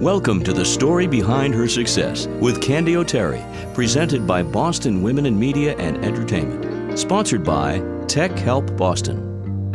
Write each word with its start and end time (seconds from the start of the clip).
Welcome 0.00 0.44
to 0.44 0.52
the 0.52 0.64
story 0.64 1.08
behind 1.08 1.52
her 1.56 1.66
success 1.66 2.28
with 2.38 2.62
Candy 2.62 2.96
O'Terry, 2.96 3.44
presented 3.74 4.28
by 4.28 4.44
Boston 4.44 5.02
Women 5.02 5.26
in 5.26 5.36
Media 5.36 5.74
and 5.76 6.04
Entertainment, 6.04 6.96
sponsored 6.96 7.42
by 7.42 7.82
Tech 8.06 8.30
Help 8.38 8.76
Boston. 8.76 9.74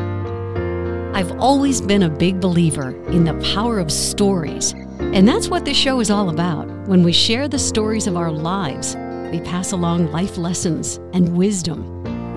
I've 1.14 1.38
always 1.42 1.82
been 1.82 2.04
a 2.04 2.10
big 2.10 2.40
believer 2.40 2.92
in 3.08 3.26
the 3.26 3.34
power 3.54 3.80
of 3.80 3.92
stories, 3.92 4.72
and 4.98 5.28
that's 5.28 5.50
what 5.50 5.66
this 5.66 5.76
show 5.76 6.00
is 6.00 6.10
all 6.10 6.30
about. 6.30 6.70
When 6.88 7.04
we 7.04 7.12
share 7.12 7.50
the 7.50 7.60
stories 7.60 8.08
of 8.08 8.16
our 8.16 8.32
lives, 8.32 8.96
we 9.30 9.42
pass 9.42 9.74
along 9.74 10.10
life 10.14 10.38
lessons 10.38 11.02
and 11.12 11.36
wisdom. 11.36 11.84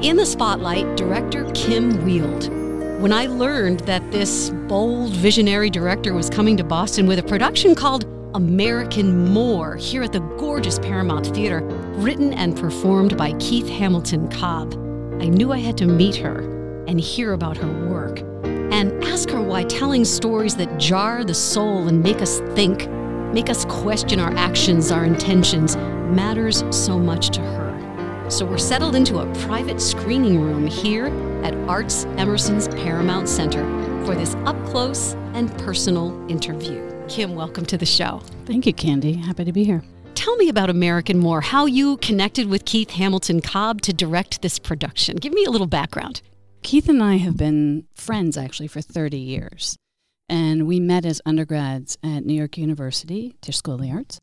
In 0.02 0.16
the 0.16 0.26
spotlight, 0.26 0.96
director 0.96 1.48
Kim 1.54 1.98
Weild. 1.98 2.65
When 2.98 3.12
I 3.12 3.26
learned 3.26 3.80
that 3.80 4.10
this 4.10 4.48
bold, 4.68 5.10
visionary 5.12 5.68
director 5.68 6.14
was 6.14 6.30
coming 6.30 6.56
to 6.56 6.64
Boston 6.64 7.06
with 7.06 7.18
a 7.18 7.22
production 7.22 7.74
called 7.74 8.06
American 8.34 9.28
Moor 9.28 9.76
here 9.76 10.02
at 10.02 10.14
the 10.14 10.20
gorgeous 10.38 10.78
Paramount 10.78 11.26
Theater, 11.26 11.60
written 11.96 12.32
and 12.32 12.56
performed 12.56 13.14
by 13.18 13.34
Keith 13.34 13.68
Hamilton 13.68 14.28
Cobb, 14.28 14.72
I 15.20 15.26
knew 15.26 15.52
I 15.52 15.58
had 15.58 15.76
to 15.76 15.86
meet 15.86 16.16
her 16.16 16.40
and 16.88 16.98
hear 16.98 17.34
about 17.34 17.58
her 17.58 17.88
work 17.90 18.20
and 18.44 19.04
ask 19.04 19.28
her 19.28 19.42
why 19.42 19.64
telling 19.64 20.06
stories 20.06 20.56
that 20.56 20.78
jar 20.78 21.22
the 21.22 21.34
soul 21.34 21.88
and 21.88 22.02
make 22.02 22.22
us 22.22 22.40
think, 22.54 22.88
make 23.30 23.50
us 23.50 23.66
question 23.66 24.20
our 24.20 24.34
actions, 24.36 24.90
our 24.90 25.04
intentions, 25.04 25.76
matters 25.76 26.64
so 26.70 26.98
much 26.98 27.28
to 27.32 27.42
her. 27.42 28.30
So 28.30 28.46
we're 28.46 28.56
settled 28.56 28.96
into 28.96 29.18
a 29.18 29.32
private 29.46 29.82
screening 29.82 30.40
room 30.40 30.66
here 30.66 31.08
at 31.46 31.54
Arts 31.68 32.06
Emerson's 32.16 32.66
Paramount 32.66 33.28
Center 33.28 33.64
for 34.04 34.16
this 34.16 34.34
up 34.46 34.56
close 34.66 35.14
and 35.32 35.56
personal 35.58 36.12
interview. 36.28 36.82
Kim, 37.06 37.36
welcome 37.36 37.64
to 37.66 37.78
the 37.78 37.86
show. 37.86 38.20
Thank 38.46 38.66
you, 38.66 38.72
Candy. 38.72 39.12
Happy 39.12 39.44
to 39.44 39.52
be 39.52 39.62
here. 39.62 39.80
Tell 40.16 40.34
me 40.34 40.48
about 40.48 40.70
American 40.70 41.20
Moor, 41.20 41.40
how 41.40 41.66
you 41.66 41.98
connected 41.98 42.48
with 42.48 42.64
Keith 42.64 42.90
Hamilton 42.90 43.40
Cobb 43.40 43.80
to 43.82 43.92
direct 43.92 44.42
this 44.42 44.58
production. 44.58 45.18
Give 45.18 45.32
me 45.32 45.44
a 45.44 45.50
little 45.50 45.68
background. 45.68 46.20
Keith 46.64 46.88
and 46.88 47.00
I 47.00 47.18
have 47.18 47.36
been 47.36 47.86
friends 47.94 48.36
actually 48.36 48.66
for 48.66 48.80
30 48.80 49.16
years. 49.16 49.76
And 50.28 50.66
we 50.66 50.80
met 50.80 51.06
as 51.06 51.22
undergrads 51.24 51.96
at 52.02 52.26
New 52.26 52.34
York 52.34 52.58
University, 52.58 53.36
Tisch 53.40 53.58
School 53.58 53.74
of 53.74 53.82
the 53.82 53.92
Arts. 53.92 54.18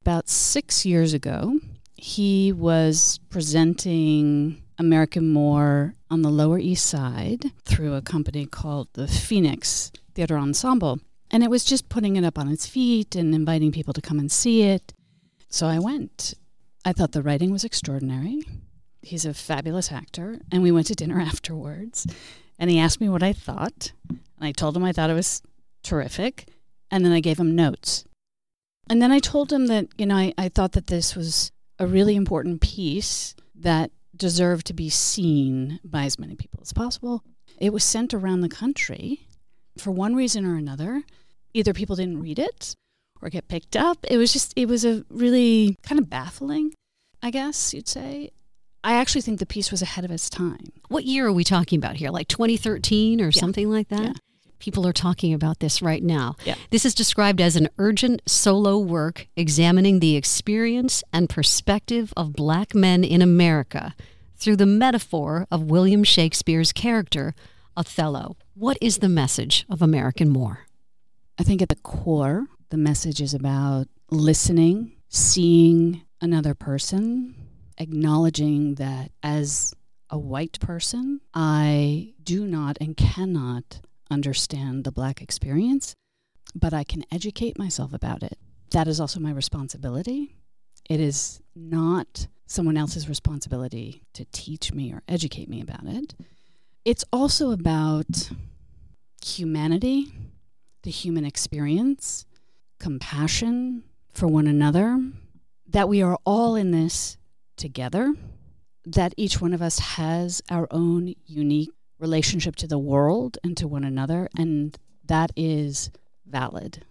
About 0.00 0.30
six 0.30 0.86
years 0.86 1.12
ago, 1.12 1.60
he 1.96 2.50
was 2.50 3.20
presenting 3.28 4.62
American 4.78 5.32
Moor 5.32 5.94
on 6.10 6.22
the 6.22 6.30
Lower 6.30 6.58
East 6.58 6.86
Side 6.86 7.52
through 7.64 7.94
a 7.94 8.02
company 8.02 8.46
called 8.46 8.88
the 8.92 9.08
Phoenix 9.08 9.90
Theater 10.14 10.36
Ensemble. 10.36 11.00
And 11.30 11.42
it 11.42 11.50
was 11.50 11.64
just 11.64 11.88
putting 11.88 12.16
it 12.16 12.24
up 12.24 12.38
on 12.38 12.48
its 12.48 12.66
feet 12.66 13.16
and 13.16 13.34
inviting 13.34 13.72
people 13.72 13.92
to 13.94 14.00
come 14.00 14.18
and 14.18 14.30
see 14.30 14.62
it. 14.62 14.92
So 15.48 15.66
I 15.66 15.78
went. 15.78 16.34
I 16.84 16.92
thought 16.92 17.12
the 17.12 17.22
writing 17.22 17.50
was 17.50 17.64
extraordinary. 17.64 18.42
He's 19.02 19.24
a 19.24 19.34
fabulous 19.34 19.90
actor. 19.90 20.40
And 20.52 20.62
we 20.62 20.72
went 20.72 20.86
to 20.88 20.94
dinner 20.94 21.20
afterwards. 21.32 22.06
And 22.58 22.70
he 22.70 22.78
asked 22.78 23.00
me 23.00 23.08
what 23.08 23.22
I 23.22 23.32
thought. 23.32 23.92
And 24.08 24.20
I 24.40 24.52
told 24.52 24.76
him 24.76 24.84
I 24.84 24.92
thought 24.92 25.10
it 25.10 25.14
was 25.14 25.42
terrific. 25.82 26.46
And 26.90 27.04
then 27.04 27.12
I 27.12 27.20
gave 27.20 27.40
him 27.40 27.56
notes. 27.56 28.04
And 28.88 29.02
then 29.02 29.10
I 29.10 29.18
told 29.18 29.52
him 29.52 29.66
that, 29.66 29.88
you 29.98 30.06
know, 30.06 30.16
I, 30.16 30.32
I 30.38 30.48
thought 30.48 30.72
that 30.72 30.86
this 30.86 31.16
was 31.16 31.50
a 31.78 31.86
really 31.86 32.14
important 32.14 32.60
piece 32.60 33.34
that 33.56 33.90
deserved 34.16 34.66
to 34.66 34.72
be 34.74 34.88
seen 34.88 35.80
by 35.84 36.04
as 36.04 36.18
many 36.18 36.34
people 36.34 36.60
as 36.62 36.72
possible. 36.72 37.22
It 37.58 37.72
was 37.72 37.84
sent 37.84 38.12
around 38.14 38.40
the 38.40 38.48
country 38.48 39.26
for 39.78 39.90
one 39.90 40.14
reason 40.14 40.44
or 40.46 40.56
another. 40.56 41.02
Either 41.54 41.72
people 41.72 41.96
didn't 41.96 42.20
read 42.20 42.38
it 42.38 42.74
or 43.22 43.28
get 43.30 43.48
picked 43.48 43.76
up. 43.76 43.98
It 44.08 44.18
was 44.18 44.32
just, 44.32 44.52
it 44.56 44.66
was 44.66 44.84
a 44.84 45.04
really 45.10 45.76
kind 45.82 45.98
of 45.98 46.10
baffling, 46.10 46.74
I 47.22 47.30
guess 47.30 47.72
you'd 47.72 47.88
say. 47.88 48.30
I 48.84 48.92
actually 48.94 49.22
think 49.22 49.38
the 49.40 49.46
piece 49.46 49.70
was 49.70 49.82
ahead 49.82 50.04
of 50.04 50.10
its 50.10 50.30
time. 50.30 50.72
What 50.88 51.04
year 51.04 51.26
are 51.26 51.32
we 51.32 51.42
talking 51.44 51.78
about 51.78 51.96
here? 51.96 52.10
Like 52.10 52.28
2013 52.28 53.20
or 53.20 53.24
Yeah. 53.26 53.30
something 53.40 53.68
like 53.70 53.88
that? 53.88 54.02
Yeah. 54.02 54.12
People 54.58 54.86
are 54.86 54.92
talking 54.92 55.34
about 55.34 55.60
this 55.60 55.82
right 55.82 56.02
now. 56.02 56.36
Yeah. 56.44 56.54
This 56.70 56.84
is 56.84 56.94
described 56.94 57.40
as 57.40 57.56
an 57.56 57.68
urgent 57.78 58.22
solo 58.26 58.78
work 58.78 59.26
examining 59.36 60.00
the 60.00 60.16
experience 60.16 61.04
and 61.12 61.28
perspective 61.28 62.12
of 62.16 62.32
black 62.32 62.74
men 62.74 63.04
in 63.04 63.22
America 63.22 63.94
through 64.36 64.56
the 64.56 64.66
metaphor 64.66 65.46
of 65.50 65.70
William 65.70 66.04
Shakespeare's 66.04 66.72
character, 66.72 67.34
Othello. 67.76 68.36
What 68.54 68.78
is 68.80 68.98
the 68.98 69.08
message 69.08 69.66
of 69.68 69.82
American 69.82 70.30
Moor? 70.30 70.66
I 71.38 71.42
think 71.42 71.60
at 71.60 71.68
the 71.68 71.76
core, 71.76 72.46
the 72.70 72.76
message 72.76 73.20
is 73.20 73.34
about 73.34 73.88
listening, 74.10 74.92
seeing 75.08 76.02
another 76.20 76.54
person, 76.54 77.34
acknowledging 77.78 78.76
that 78.76 79.10
as 79.22 79.74
a 80.08 80.18
white 80.18 80.58
person, 80.60 81.20
I 81.34 82.14
do 82.22 82.46
not 82.46 82.78
and 82.80 82.96
cannot 82.96 83.80
understand 84.10 84.84
the 84.84 84.92
black 84.92 85.20
experience, 85.20 85.94
but 86.54 86.72
I 86.72 86.84
can 86.84 87.04
educate 87.10 87.58
myself 87.58 87.92
about 87.92 88.22
it. 88.22 88.38
That 88.70 88.88
is 88.88 89.00
also 89.00 89.20
my 89.20 89.30
responsibility. 89.30 90.36
It 90.88 91.00
is 91.00 91.40
not 91.54 92.28
someone 92.46 92.76
else's 92.76 93.08
responsibility 93.08 94.02
to 94.14 94.24
teach 94.32 94.72
me 94.72 94.92
or 94.92 95.02
educate 95.08 95.48
me 95.48 95.60
about 95.60 95.84
it. 95.86 96.14
It's 96.84 97.04
also 97.12 97.50
about 97.50 98.30
humanity, 99.24 100.12
the 100.82 100.90
human 100.90 101.24
experience, 101.24 102.26
compassion 102.78 103.82
for 104.12 104.28
one 104.28 104.46
another, 104.46 105.00
that 105.68 105.88
we 105.88 106.02
are 106.02 106.18
all 106.24 106.54
in 106.54 106.70
this 106.70 107.16
together, 107.56 108.14
that 108.84 109.12
each 109.16 109.40
one 109.40 109.52
of 109.52 109.60
us 109.60 109.78
has 109.80 110.42
our 110.48 110.68
own 110.70 111.14
unique 111.26 111.72
relationship 111.98 112.56
to 112.56 112.66
the 112.66 112.78
world 112.78 113.38
and 113.42 113.56
to 113.56 113.68
one 113.68 113.84
another, 113.84 114.28
and 114.36 114.76
that 115.04 115.32
is 115.36 115.90
valid. 116.26 116.84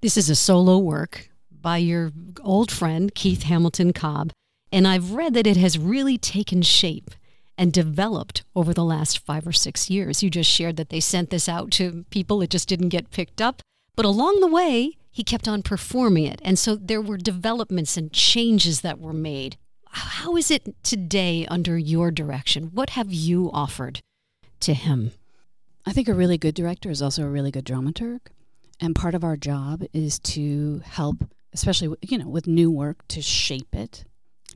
This 0.00 0.16
is 0.16 0.30
a 0.30 0.36
solo 0.36 0.78
work 0.78 1.28
by 1.50 1.76
your 1.78 2.12
old 2.42 2.70
friend, 2.70 3.14
Keith 3.14 3.44
Hamilton 3.44 3.92
Cobb, 3.92 4.32
and 4.72 4.88
I've 4.88 5.12
read 5.12 5.34
that 5.34 5.46
it 5.46 5.56
has 5.56 5.78
really 5.78 6.18
taken 6.18 6.62
shape 6.62 7.10
and 7.58 7.72
developed 7.72 8.44
over 8.56 8.72
the 8.72 8.84
last 8.84 9.18
five 9.18 9.46
or 9.46 9.52
six 9.52 9.90
years. 9.90 10.22
You 10.22 10.30
just 10.30 10.50
shared 10.50 10.76
that 10.76 10.88
they 10.88 11.00
sent 11.00 11.30
this 11.30 11.48
out 11.48 11.70
to 11.72 12.04
people, 12.10 12.42
it 12.42 12.50
just 12.50 12.68
didn't 12.68 12.88
get 12.88 13.10
picked 13.10 13.40
up. 13.40 13.60
But 13.94 14.06
along 14.06 14.40
the 14.40 14.48
way, 14.48 14.96
he 15.10 15.22
kept 15.22 15.46
on 15.46 15.62
performing 15.62 16.24
it. 16.24 16.40
And 16.42 16.58
so 16.58 16.74
there 16.74 17.02
were 17.02 17.18
developments 17.18 17.98
and 17.98 18.10
changes 18.12 18.80
that 18.80 18.98
were 18.98 19.12
made. 19.12 19.58
How 19.88 20.36
is 20.36 20.50
it 20.50 20.82
today 20.82 21.46
under 21.46 21.76
your 21.76 22.10
direction? 22.10 22.70
What 22.72 22.90
have 22.90 23.12
you 23.12 23.50
offered 23.52 24.00
to 24.62 24.74
him? 24.74 25.12
I 25.86 25.92
think 25.92 26.08
a 26.08 26.14
really 26.14 26.38
good 26.38 26.54
director 26.54 26.90
is 26.90 27.02
also 27.02 27.22
a 27.24 27.28
really 27.28 27.50
good 27.50 27.64
dramaturg. 27.66 28.20
And 28.80 28.94
part 28.94 29.14
of 29.14 29.24
our 29.24 29.36
job 29.36 29.84
is 29.92 30.18
to 30.20 30.80
help, 30.84 31.24
especially 31.52 31.96
you 32.02 32.18
know, 32.18 32.28
with 32.28 32.46
new 32.46 32.70
work, 32.70 33.06
to 33.08 33.22
shape 33.22 33.74
it, 33.74 34.04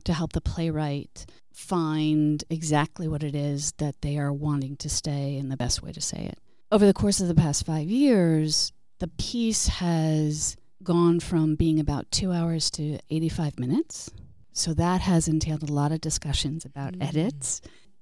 to 0.03 0.13
help 0.13 0.33
the 0.33 0.41
playwright 0.41 1.25
find 1.53 2.43
exactly 2.49 3.07
what 3.07 3.23
it 3.23 3.35
is 3.35 3.73
that 3.77 4.01
they 4.01 4.17
are 4.17 4.31
wanting 4.33 4.75
to 4.77 4.89
say 4.89 5.37
and 5.37 5.51
the 5.51 5.57
best 5.57 5.81
way 5.81 5.91
to 5.91 6.01
say 6.01 6.25
it. 6.25 6.39
Over 6.71 6.85
the 6.85 6.93
course 6.93 7.19
of 7.19 7.27
the 7.27 7.35
past 7.35 7.65
five 7.65 7.87
years, 7.89 8.71
the 8.99 9.07
piece 9.07 9.67
has 9.67 10.55
gone 10.83 11.19
from 11.19 11.55
being 11.55 11.79
about 11.79 12.09
two 12.11 12.31
hours 12.31 12.69
to 12.71 12.99
85 13.09 13.57
minutes. 13.59 14.11
So 14.51 14.73
that 14.73 15.01
has 15.01 15.27
entailed 15.27 15.67
a 15.67 15.73
lot 15.73 15.91
of 15.91 16.01
discussions 16.01 16.65
about 16.65 16.93
Mm. 16.93 17.07
edits 17.07 17.61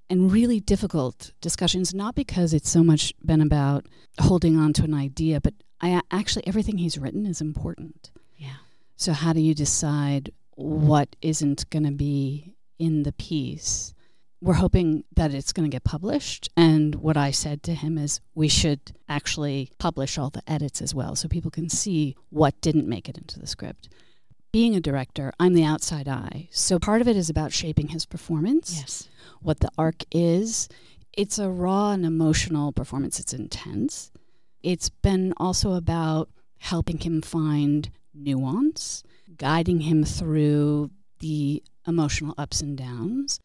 and 0.10 0.32
really 0.32 0.60
difficult 0.60 1.32
discussions, 1.42 1.94
not 1.94 2.16
because 2.16 2.54
it's 2.54 2.70
so 2.70 2.84
much 2.84 3.14
been 3.26 3.42
about 3.42 3.86
holding 4.20 4.58
on 4.58 4.74
to 4.74 4.84
an 4.84 4.94
idea, 4.94 5.42
but 5.42 5.54
I 5.82 6.02
actually, 6.12 6.48
everything 6.48 6.78
he's 6.78 6.98
written 6.98 7.26
is 7.26 7.42
important. 7.42 8.12
Yeah. 8.38 8.56
So, 8.96 9.14
how 9.14 9.34
do 9.34 9.42
you 9.42 9.54
decide 9.54 10.32
what 10.56 11.16
isn't 11.22 11.70
going 11.70 11.84
to 11.84 11.92
be 11.92 12.56
in 12.80 13.04
the 13.04 13.12
piece? 13.12 13.94
We're 14.42 14.54
hoping 14.54 15.04
that 15.16 15.34
it's 15.34 15.54
going 15.54 15.70
to 15.70 15.74
get 15.74 15.84
published. 15.84 16.50
And 16.56 16.96
what 16.96 17.18
I 17.18 17.32
said 17.32 17.64
to 17.64 17.74
him 17.74 17.98
is 17.98 18.22
we 18.36 18.48
should 18.48 18.80
actually 19.10 19.72
publish 19.80 20.18
all 20.18 20.30
the 20.30 20.44
edits 20.48 20.82
as 20.82 20.94
well 20.94 21.16
so 21.16 21.28
people 21.28 21.52
can 21.52 21.70
see 21.70 22.16
what 22.30 22.60
didn't 22.62 22.88
make 22.88 23.10
it 23.10 23.18
into 23.18 23.40
the 23.40 23.48
script. 23.48 23.90
Being 24.56 24.74
a 24.74 24.80
director, 24.80 25.34
I'm 25.38 25.54
the 25.54 25.66
outside 25.66 26.08
eye. 26.08 26.48
So, 26.50 26.80
part 26.80 27.02
of 27.02 27.10
it 27.10 27.18
is 27.18 27.30
about 27.30 27.52
shaping 27.52 27.90
his 27.90 28.06
performance 28.06 28.74
Yes. 28.78 29.10
what 29.42 29.60
the 29.60 29.70
arc 29.78 30.06
is. 30.14 30.70
It's 31.12 31.38
a 31.38 31.50
raw 31.50 31.92
and 31.92 32.06
emotional 32.06 32.72
performance. 32.72 33.20
It's 33.20 33.34
intense. 33.34 34.14
It's 34.64 34.88
been 34.88 35.34
also 35.36 35.74
about 35.74 36.30
helping 36.60 37.00
him 37.00 37.22
find 37.22 37.90
nuance, 38.14 39.04
guiding 39.36 39.82
him 39.82 40.06
through 40.06 40.90
the 41.20 41.62
emotional 41.86 42.34
ups 42.38 42.62
and 42.62 42.78
downs. 42.78 43.42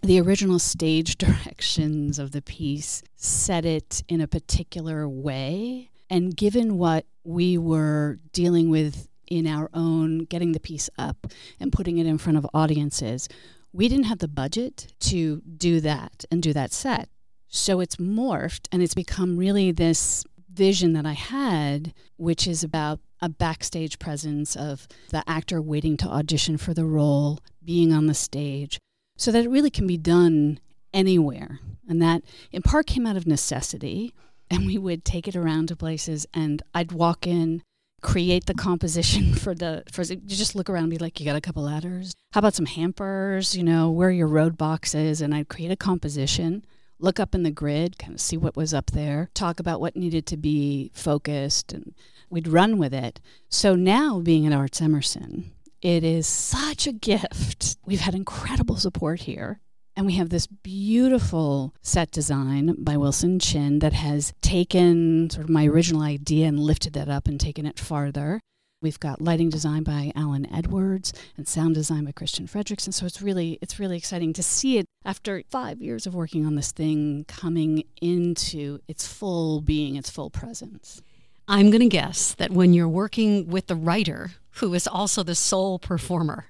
The 0.00 0.18
original 0.22 0.58
stage 0.58 1.18
directions 1.18 2.18
of 2.18 2.32
the 2.32 2.40
piece 2.40 3.02
set 3.14 3.66
it 3.66 4.02
in 4.08 4.22
a 4.22 4.26
particular 4.26 5.06
way. 5.06 5.90
And 6.08 6.34
given 6.34 6.78
what 6.78 7.04
we 7.24 7.58
were 7.58 8.20
dealing 8.32 8.70
with 8.70 9.06
in 9.28 9.46
our 9.46 9.70
own 9.74 10.20
getting 10.20 10.52
the 10.52 10.60
piece 10.60 10.88
up 10.98 11.26
and 11.60 11.72
putting 11.72 11.98
it 11.98 12.06
in 12.06 12.18
front 12.18 12.38
of 12.38 12.46
audiences. 12.54 13.28
We 13.72 13.88
didn't 13.88 14.04
have 14.04 14.18
the 14.18 14.28
budget 14.28 14.92
to 15.00 15.42
do 15.42 15.80
that 15.80 16.24
and 16.30 16.42
do 16.42 16.52
that 16.52 16.72
set. 16.72 17.08
So 17.48 17.80
it's 17.80 17.96
morphed 17.96 18.68
and 18.72 18.82
it's 18.82 18.94
become 18.94 19.36
really 19.36 19.72
this 19.72 20.24
vision 20.52 20.94
that 20.94 21.06
I 21.06 21.12
had, 21.12 21.92
which 22.16 22.46
is 22.46 22.64
about 22.64 23.00
a 23.20 23.28
backstage 23.28 23.98
presence 23.98 24.56
of 24.56 24.88
the 25.10 25.22
actor 25.28 25.60
waiting 25.60 25.96
to 25.98 26.08
audition 26.08 26.56
for 26.56 26.74
the 26.74 26.84
role, 26.84 27.40
being 27.64 27.92
on 27.92 28.06
the 28.06 28.14
stage, 28.14 28.78
so 29.16 29.30
that 29.32 29.44
it 29.44 29.50
really 29.50 29.70
can 29.70 29.86
be 29.86 29.96
done 29.96 30.60
anywhere. 30.92 31.60
And 31.88 32.00
that 32.02 32.22
in 32.52 32.62
part 32.62 32.86
came 32.86 33.06
out 33.06 33.16
of 33.16 33.26
necessity. 33.26 34.14
And 34.48 34.64
we 34.64 34.78
would 34.78 35.04
take 35.04 35.26
it 35.26 35.34
around 35.34 35.66
to 35.66 35.74
places, 35.74 36.24
and 36.32 36.62
I'd 36.72 36.92
walk 36.92 37.26
in, 37.26 37.64
create 38.02 38.46
the 38.46 38.54
composition 38.54 39.34
for 39.42 39.54
the 39.54 39.82
for 39.90 40.02
you 40.02 40.16
just 40.26 40.54
look 40.54 40.70
around 40.70 40.84
and 40.84 40.90
be 40.90 40.98
like, 40.98 41.18
you 41.18 41.26
got 41.26 41.36
a 41.36 41.40
couple 41.40 41.62
ladders? 41.62 42.14
How 42.32 42.38
about 42.40 42.54
some 42.54 42.66
hampers? 42.66 43.56
You 43.56 43.64
know, 43.64 43.90
where 43.90 44.10
your 44.10 44.28
road 44.28 44.56
boxes? 44.56 45.20
And 45.20 45.34
I'd 45.34 45.48
create 45.48 45.70
a 45.70 45.76
composition 45.76 46.64
look 46.98 47.20
up 47.20 47.34
in 47.34 47.42
the 47.42 47.50
grid, 47.50 47.98
kind 47.98 48.14
of 48.14 48.20
see 48.20 48.36
what 48.36 48.56
was 48.56 48.72
up 48.72 48.92
there, 48.92 49.30
talk 49.34 49.60
about 49.60 49.80
what 49.80 49.96
needed 49.96 50.26
to 50.26 50.36
be 50.36 50.90
focused, 50.94 51.72
and 51.72 51.94
we'd 52.30 52.48
run 52.48 52.78
with 52.78 52.94
it. 52.94 53.20
So 53.48 53.74
now, 53.74 54.20
being 54.20 54.46
at 54.46 54.52
ArtsEmerson, 54.52 55.50
it 55.82 56.04
is 56.04 56.26
such 56.26 56.86
a 56.86 56.92
gift. 56.92 57.76
We've 57.84 58.00
had 58.00 58.14
incredible 58.14 58.76
support 58.76 59.20
here. 59.20 59.60
And 59.96 60.04
we 60.04 60.12
have 60.16 60.28
this 60.28 60.46
beautiful 60.46 61.72
set 61.80 62.10
design 62.10 62.74
by 62.76 62.98
Wilson 62.98 63.38
Chin 63.38 63.78
that 63.78 63.94
has 63.94 64.34
taken 64.42 65.30
sort 65.30 65.44
of 65.44 65.50
my 65.50 65.66
original 65.66 66.02
idea 66.02 66.48
and 66.48 66.60
lifted 66.60 66.92
that 66.92 67.08
up 67.08 67.26
and 67.26 67.40
taken 67.40 67.64
it 67.64 67.78
farther. 67.78 68.38
We've 68.82 69.00
got 69.00 69.22
lighting 69.22 69.48
design 69.48 69.84
by 69.84 70.12
Alan 70.14 70.52
Edwards 70.52 71.14
and 71.38 71.48
sound 71.48 71.76
design 71.76 72.04
by 72.04 72.12
Christian 72.12 72.46
Fredrickson. 72.46 72.92
So 72.92 73.06
it's 73.06 73.22
really 73.22 73.58
it's 73.62 73.78
really 73.78 73.96
exciting 73.96 74.34
to 74.34 74.42
see 74.42 74.76
it 74.76 74.84
after 75.02 75.42
five 75.48 75.80
years 75.80 76.06
of 76.06 76.14
working 76.14 76.44
on 76.44 76.56
this 76.56 76.72
thing 76.72 77.24
coming 77.26 77.84
into 78.02 78.80
its 78.86 79.06
full 79.06 79.62
being, 79.62 79.96
its 79.96 80.10
full 80.10 80.28
presence. 80.28 81.00
I'm 81.48 81.70
going 81.70 81.80
to 81.80 81.88
guess 81.88 82.34
that 82.34 82.50
when 82.50 82.74
you're 82.74 82.86
working 82.86 83.48
with 83.48 83.68
the 83.68 83.76
writer, 83.76 84.32
who 84.56 84.74
is 84.74 84.86
also 84.86 85.22
the 85.22 85.34
sole 85.34 85.78
performer, 85.78 86.46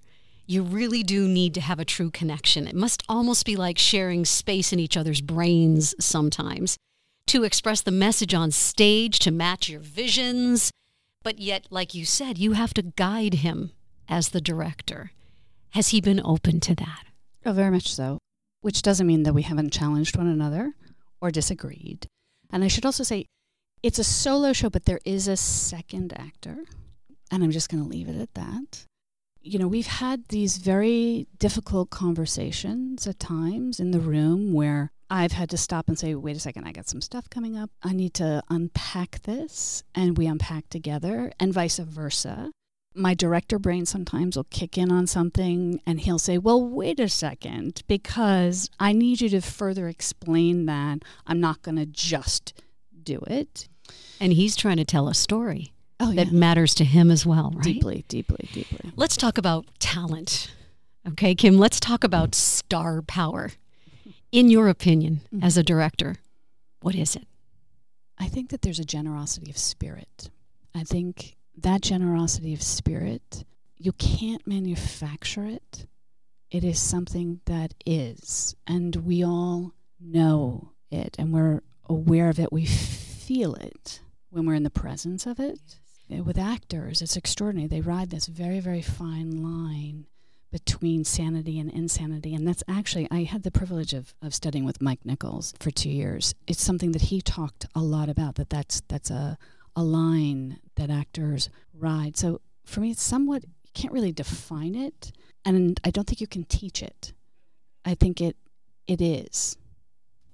you 0.46 0.62
really 0.62 1.02
do 1.02 1.26
need 1.26 1.54
to 1.54 1.60
have 1.60 1.78
a 1.78 1.84
true 1.84 2.10
connection. 2.10 2.66
It 2.66 2.74
must 2.74 3.02
almost 3.08 3.44
be 3.44 3.56
like 3.56 3.78
sharing 3.78 4.24
space 4.24 4.72
in 4.72 4.78
each 4.78 4.96
other's 4.96 5.20
brains 5.20 5.94
sometimes 5.98 6.76
to 7.26 7.42
express 7.42 7.80
the 7.80 7.90
message 7.90 8.34
on 8.34 8.50
stage, 8.52 9.18
to 9.20 9.30
match 9.30 9.68
your 9.68 9.80
visions, 9.80 10.70
but 11.24 11.40
yet, 11.40 11.66
like 11.70 11.92
you 11.92 12.04
said, 12.04 12.38
you 12.38 12.52
have 12.52 12.72
to 12.74 12.82
guide 12.82 13.34
him 13.34 13.72
as 14.08 14.28
the 14.28 14.40
director. 14.40 15.10
Has 15.70 15.88
he 15.88 16.00
been 16.00 16.20
open 16.24 16.60
to 16.60 16.74
that? 16.76 17.06
Oh, 17.44 17.52
very 17.52 17.72
much 17.72 17.92
so. 17.92 18.18
Which 18.60 18.82
doesn't 18.82 19.06
mean 19.06 19.24
that 19.24 19.34
we 19.34 19.42
haven't 19.42 19.72
challenged 19.72 20.16
one 20.16 20.28
another 20.28 20.74
or 21.20 21.32
disagreed. 21.32 22.06
And 22.52 22.62
I 22.62 22.68
should 22.68 22.86
also 22.86 23.02
say, 23.02 23.26
it's 23.82 23.98
a 23.98 24.04
solo 24.04 24.52
show, 24.52 24.70
but 24.70 24.84
there 24.84 25.00
is 25.04 25.26
a 25.26 25.36
second 25.36 26.12
actor. 26.16 26.58
And 27.32 27.42
I'm 27.42 27.50
just 27.50 27.70
going 27.70 27.82
to 27.82 27.88
leave 27.88 28.08
it 28.08 28.20
at 28.20 28.34
that. 28.34 28.84
You 29.46 29.60
know, 29.60 29.68
we've 29.68 29.86
had 29.86 30.26
these 30.28 30.56
very 30.56 31.28
difficult 31.38 31.90
conversations 31.90 33.06
at 33.06 33.20
times 33.20 33.78
in 33.78 33.92
the 33.92 34.00
room 34.00 34.52
where 34.52 34.90
I've 35.08 35.30
had 35.30 35.50
to 35.50 35.56
stop 35.56 35.86
and 35.86 35.96
say, 35.96 36.16
wait 36.16 36.36
a 36.36 36.40
second, 36.40 36.64
I 36.64 36.72
got 36.72 36.88
some 36.88 37.00
stuff 37.00 37.30
coming 37.30 37.56
up. 37.56 37.70
I 37.80 37.92
need 37.92 38.12
to 38.14 38.42
unpack 38.50 39.22
this. 39.22 39.84
And 39.94 40.18
we 40.18 40.26
unpack 40.26 40.68
together, 40.68 41.30
and 41.38 41.54
vice 41.54 41.78
versa. 41.78 42.50
My 42.92 43.14
director 43.14 43.60
brain 43.60 43.86
sometimes 43.86 44.36
will 44.36 44.48
kick 44.50 44.76
in 44.76 44.90
on 44.90 45.06
something 45.06 45.80
and 45.86 46.00
he'll 46.00 46.18
say, 46.18 46.38
Well, 46.38 46.66
wait 46.66 46.98
a 46.98 47.08
second, 47.08 47.84
because 47.86 48.68
I 48.80 48.92
need 48.92 49.20
you 49.20 49.28
to 49.28 49.40
further 49.40 49.86
explain 49.86 50.66
that. 50.66 51.04
I'm 51.24 51.38
not 51.38 51.62
going 51.62 51.76
to 51.76 51.86
just 51.86 52.60
do 53.00 53.20
it. 53.28 53.68
And 54.18 54.32
he's 54.32 54.56
trying 54.56 54.78
to 54.78 54.84
tell 54.84 55.06
a 55.06 55.14
story 55.14 55.72
oh, 56.00 56.12
that 56.14 56.32
matters 56.32 56.74
to 56.76 56.84
him 56.84 57.10
as 57.10 57.24
well, 57.24 57.52
right? 57.54 57.64
Deeply, 57.64 58.04
deeply, 58.08 58.48
deeply. 58.52 58.92
Let's 58.96 59.16
talk 59.16 59.38
about 59.38 59.66
talent. 59.78 60.52
Okay, 61.08 61.34
Kim, 61.34 61.58
let's 61.58 61.80
talk 61.80 62.04
about 62.04 62.34
star 62.34 63.00
power 63.02 63.52
in 64.32 64.50
your 64.50 64.68
opinion, 64.68 65.22
mm-hmm. 65.32 65.42
as 65.42 65.56
a 65.56 65.62
director, 65.62 66.16
what 66.80 66.94
is 66.94 67.16
it? 67.16 67.26
I 68.18 68.26
think 68.26 68.50
that 68.50 68.62
there's 68.62 68.78
a 68.78 68.84
generosity 68.84 69.50
of 69.50 69.58
spirit. 69.58 70.30
I 70.74 70.84
think 70.84 71.36
that 71.56 71.80
generosity 71.80 72.52
of 72.52 72.62
spirit, 72.62 73.44
you 73.78 73.92
can't 73.92 74.46
manufacture 74.46 75.46
it. 75.46 75.86
It 76.50 76.64
is 76.64 76.78
something 76.78 77.40
that 77.46 77.74
is, 77.84 78.54
and 78.66 78.94
we 78.96 79.24
all 79.24 79.72
know 80.00 80.72
it, 80.90 81.16
and 81.18 81.32
we're 81.32 81.62
aware 81.88 82.28
of 82.28 82.38
it. 82.38 82.52
We 82.52 82.66
feel 82.66 83.54
it 83.54 84.00
when 84.30 84.46
we're 84.46 84.54
in 84.54 84.62
the 84.62 84.70
presence 84.70 85.26
of 85.26 85.40
it. 85.40 85.78
With 86.08 86.38
actors, 86.38 87.02
it's 87.02 87.16
extraordinary. 87.16 87.68
They 87.68 87.80
ride 87.80 88.10
this 88.10 88.26
very, 88.26 88.60
very 88.60 88.82
fine 88.82 89.42
line 89.42 90.06
between 90.52 91.04
sanity 91.04 91.58
and 91.58 91.70
insanity. 91.70 92.34
And 92.34 92.46
that's 92.46 92.62
actually, 92.68 93.08
I 93.10 93.24
had 93.24 93.42
the 93.42 93.50
privilege 93.50 93.92
of, 93.92 94.14
of 94.22 94.32
studying 94.32 94.64
with 94.64 94.80
Mike 94.80 95.04
Nichols 95.04 95.52
for 95.58 95.70
two 95.70 95.90
years. 95.90 96.34
It's 96.46 96.62
something 96.62 96.92
that 96.92 97.02
he 97.02 97.20
talked 97.20 97.66
a 97.74 97.80
lot 97.80 98.08
about, 98.08 98.36
that 98.36 98.48
that's, 98.48 98.80
that's 98.88 99.10
a, 99.10 99.36
a 99.74 99.82
line 99.82 100.60
that 100.76 100.88
actors 100.88 101.50
ride. 101.74 102.16
So 102.16 102.40
for 102.64 102.80
me, 102.80 102.92
it's 102.92 103.02
somewhat, 103.02 103.42
you 103.42 103.70
can't 103.74 103.92
really 103.92 104.12
define 104.12 104.74
it. 104.76 105.12
And 105.44 105.78
I 105.84 105.90
don't 105.90 106.06
think 106.06 106.20
you 106.20 106.26
can 106.26 106.44
teach 106.44 106.82
it. 106.82 107.12
I 107.84 107.94
think 107.94 108.20
it, 108.20 108.36
it 108.86 109.00
is. 109.00 109.56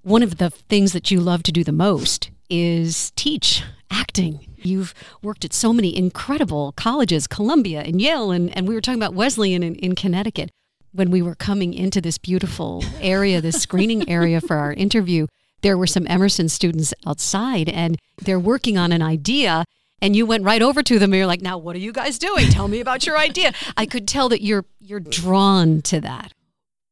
One 0.03 0.23
of 0.23 0.37
the 0.37 0.51
things 0.51 0.93
that 0.93 1.11
you 1.11 1.21
love 1.21 1.43
to 1.45 1.53
do 1.53 1.65
the 1.65 1.73
most 1.73 2.31
is 2.51 3.11
teach 3.17 3.65
acting. 3.91 4.47
You've 4.64 4.94
worked 5.23 5.44
at 5.44 5.53
so 5.53 5.73
many 5.73 5.97
incredible 5.97 6.73
colleges, 6.73 7.26
Columbia 7.26 7.82
and 7.82 8.00
Yale, 8.00 8.31
and, 8.31 8.56
and 8.56 8.67
we 8.69 8.75
were 8.75 8.81
talking 8.81 9.00
about 9.00 9.14
Wesleyan 9.14 9.62
in, 9.62 9.75
in 9.76 9.94
Connecticut. 9.94 10.50
When 10.93 11.11
we 11.11 11.23
were 11.23 11.35
coming 11.35 11.73
into 11.73 12.00
this 12.00 12.19
beautiful 12.19 12.85
area, 13.00 13.41
this 13.41 13.61
screening 13.61 14.09
area 14.11 14.41
for 14.41 14.56
our 14.56 14.73
interview, 14.73 15.26
there 15.62 15.79
were 15.79 15.87
some 15.87 16.06
Emerson 16.09 16.49
students 16.49 16.93
outside 17.06 17.69
and 17.69 17.99
they're 18.21 18.38
working 18.38 18.76
on 18.76 18.92
an 18.92 19.02
idea. 19.02 19.64
And 20.00 20.16
you 20.16 20.26
went 20.26 20.45
right 20.45 20.61
over 20.61 20.83
to 20.83 20.99
them 20.99 21.12
and 21.12 21.19
you're 21.19 21.26
like, 21.26 21.40
now 21.40 21.57
what 21.57 21.76
are 21.76 21.81
you 21.81 21.92
guys 21.92 22.19
doing? 22.19 22.49
Tell 22.49 22.69
me 22.69 22.81
about 22.81 23.07
your 23.07 23.16
idea. 23.16 23.52
I 23.76 23.87
could 23.87 24.09
tell 24.09 24.28
that 24.31 24.42
you're 24.42 24.64
you're 24.81 25.00
drawn 25.00 25.81
to 25.83 26.00
that. 26.00 26.33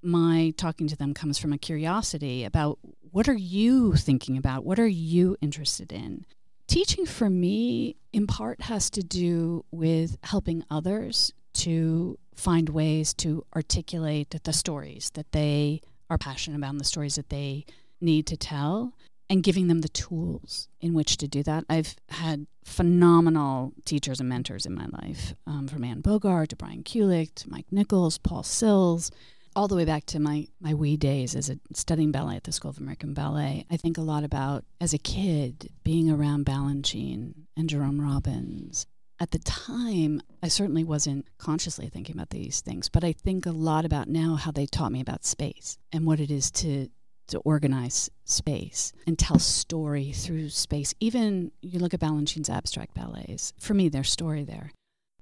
My 0.01 0.55
talking 0.57 0.87
to 0.87 0.97
them 0.97 1.13
comes 1.13 1.37
from 1.37 1.53
a 1.53 1.59
curiosity 1.59 2.45
about 2.45 2.79
what 3.11 3.29
are 3.29 3.35
you 3.35 3.95
thinking 3.95 4.37
about? 4.37 4.65
What 4.65 4.79
are 4.79 4.87
you 4.87 5.37
interested 5.41 5.93
in? 5.93 6.25
Teaching 6.71 7.05
for 7.05 7.29
me, 7.29 7.97
in 8.13 8.29
part, 8.29 8.61
has 8.63 8.91
to 8.91 9.03
do 9.03 9.65
with 9.73 10.19
helping 10.23 10.65
others 10.71 11.33
to 11.55 12.17
find 12.37 12.69
ways 12.69 13.13
to 13.15 13.45
articulate 13.57 14.33
the 14.45 14.53
stories 14.53 15.11
that 15.15 15.33
they 15.33 15.81
are 16.09 16.17
passionate 16.17 16.59
about 16.59 16.71
and 16.71 16.79
the 16.79 16.85
stories 16.85 17.17
that 17.17 17.29
they 17.29 17.65
need 18.01 18.25
to 18.29 18.37
tell 18.37 18.93
and 19.29 19.43
giving 19.43 19.67
them 19.67 19.81
the 19.81 19.89
tools 19.89 20.69
in 20.81 20.95
which 20.95 21.17
to 21.17 21.27
do 21.27 21.43
that. 21.43 21.65
I've 21.69 21.97
had 22.09 22.47
phenomenal 22.65 23.73
teachers 23.85 24.21
and 24.21 24.29
mentors 24.29 24.65
in 24.65 24.73
my 24.73 24.87
life, 24.93 25.35
um, 25.49 25.67
from 25.67 25.83
Anne 25.83 26.03
Bogart 26.03 26.51
to 26.51 26.57
Brian 26.57 26.85
Kulick 26.85 27.35
to 27.35 27.51
Mike 27.51 27.67
Nichols, 27.73 28.17
Paul 28.17 28.45
Sills, 28.45 29.11
all 29.57 29.69
the 29.69 29.77
way 29.77 29.85
back 29.85 30.07
to 30.07 30.21
my, 30.21 30.47
my 30.61 30.75
wee 30.75 30.97
days 30.97 31.35
as 31.35 31.51
a 31.51 31.59
studying 31.75 32.13
ballet 32.13 32.37
at 32.37 32.45
the 32.45 32.53
School 32.53 32.71
of 32.71 32.79
American 32.79 33.15
Ballet, 33.15 33.67
I 33.71 33.77
think 33.77 33.99
a 33.99 34.03
lot 34.03 34.25
about 34.25 34.65
as 34.81 34.95
a 34.95 34.99
kid 34.99 35.71
being 35.85 36.11
around 36.11 36.47
Balanchine 36.47 37.35
and 37.57 37.69
Jerome 37.69 38.01
Robbins. 38.01 38.87
At 39.19 39.33
the 39.33 39.39
time, 39.41 40.23
I 40.43 40.49
certainly 40.49 40.83
wasn't 40.83 41.27
consciously 41.37 41.89
thinking 41.89 42.17
about 42.17 42.31
these 42.31 42.63
things, 42.63 42.89
but 42.89 43.05
I 43.05 43.13
think 43.13 43.45
a 43.45 43.51
lot 43.51 43.85
about 43.85 44.09
now 44.09 44.37
how 44.37 44.51
they 44.51 44.67
taught 44.67 44.93
me 44.93 45.01
about 45.01 45.27
space 45.27 45.77
and 45.93 46.07
what 46.07 46.21
it 46.21 46.31
is 46.31 46.51
to 46.53 46.89
to 47.31 47.39
organize 47.41 48.11
space 48.25 48.93
and 49.07 49.19
tell 49.19 49.39
story 49.39 50.13
through 50.13 50.49
space. 50.49 50.95
Even 51.01 51.53
you 51.63 51.79
look 51.79 51.95
at 51.95 52.01
Balanchine's 52.01 52.51
abstract 52.51 52.95
ballets. 52.95 53.53
For 53.61 53.73
me, 53.73 53.89
there's 53.89 54.11
story 54.11 54.43
there. 54.45 54.73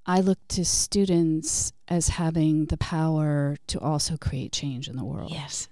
I 0.08 0.20
look 0.20 0.38
to 0.48 0.64
students 0.64 1.74
as 1.86 2.08
having 2.08 2.64
the 2.66 2.78
power 2.78 3.58
to 3.66 3.78
also 3.78 4.16
create 4.16 4.52
change 4.52 4.88
in 4.88 4.96
the 4.96 5.04
world. 5.04 5.30
Yes. 5.30 5.68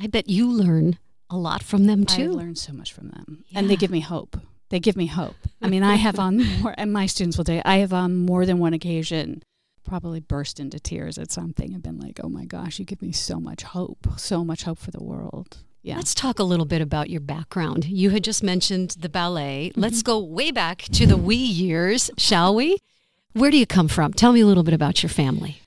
I 0.00 0.06
bet 0.06 0.30
you 0.30 0.50
learn 0.50 0.98
a 1.28 1.36
lot 1.36 1.62
from 1.62 1.84
them 1.86 2.06
too. 2.06 2.32
I 2.32 2.36
learn 2.36 2.56
so 2.56 2.72
much 2.72 2.94
from 2.94 3.08
them. 3.08 3.44
Yeah. 3.48 3.58
And 3.58 3.68
they 3.68 3.76
give 3.76 3.90
me 3.90 4.00
hope. 4.00 4.40
They 4.70 4.80
give 4.80 4.96
me 4.96 5.06
hope. 5.06 5.36
I 5.60 5.68
mean, 5.68 5.82
I 5.82 5.96
have 5.96 6.18
on 6.18 6.42
more, 6.62 6.74
and 6.78 6.90
my 6.90 7.04
students 7.04 7.36
will 7.36 7.44
tell 7.44 7.56
you, 7.56 7.62
I 7.66 7.76
have 7.78 7.92
on 7.92 8.16
more 8.16 8.46
than 8.46 8.58
one 8.58 8.72
occasion 8.72 9.42
probably 9.84 10.20
burst 10.20 10.58
into 10.58 10.80
tears 10.80 11.18
at 11.18 11.30
something 11.30 11.74
and 11.74 11.82
been 11.82 11.98
like, 11.98 12.18
oh 12.24 12.30
my 12.30 12.46
gosh, 12.46 12.78
you 12.78 12.86
give 12.86 13.02
me 13.02 13.12
so 13.12 13.38
much 13.38 13.62
hope, 13.62 14.06
so 14.16 14.42
much 14.42 14.64
hope 14.64 14.78
for 14.78 14.90
the 14.90 15.04
world. 15.04 15.58
Yeah. 15.82 15.96
Let's 15.96 16.14
talk 16.14 16.38
a 16.38 16.44
little 16.44 16.64
bit 16.64 16.80
about 16.80 17.10
your 17.10 17.20
background. 17.20 17.84
You 17.84 18.10
had 18.10 18.24
just 18.24 18.42
mentioned 18.42 18.96
the 18.98 19.08
ballet. 19.10 19.70
Let's 19.76 19.98
mm-hmm. 19.98 20.12
go 20.12 20.18
way 20.24 20.50
back 20.50 20.82
to 20.82 21.06
the 21.06 21.16
wee 21.16 21.36
years, 21.36 22.10
shall 22.16 22.54
we? 22.54 22.78
Where 23.36 23.50
do 23.50 23.58
you 23.58 23.66
come 23.66 23.88
from? 23.88 24.14
Tell 24.14 24.32
me 24.32 24.40
a 24.40 24.46
little 24.46 24.62
bit 24.62 24.72
about 24.72 25.02
your 25.02 25.10
family. 25.10 25.60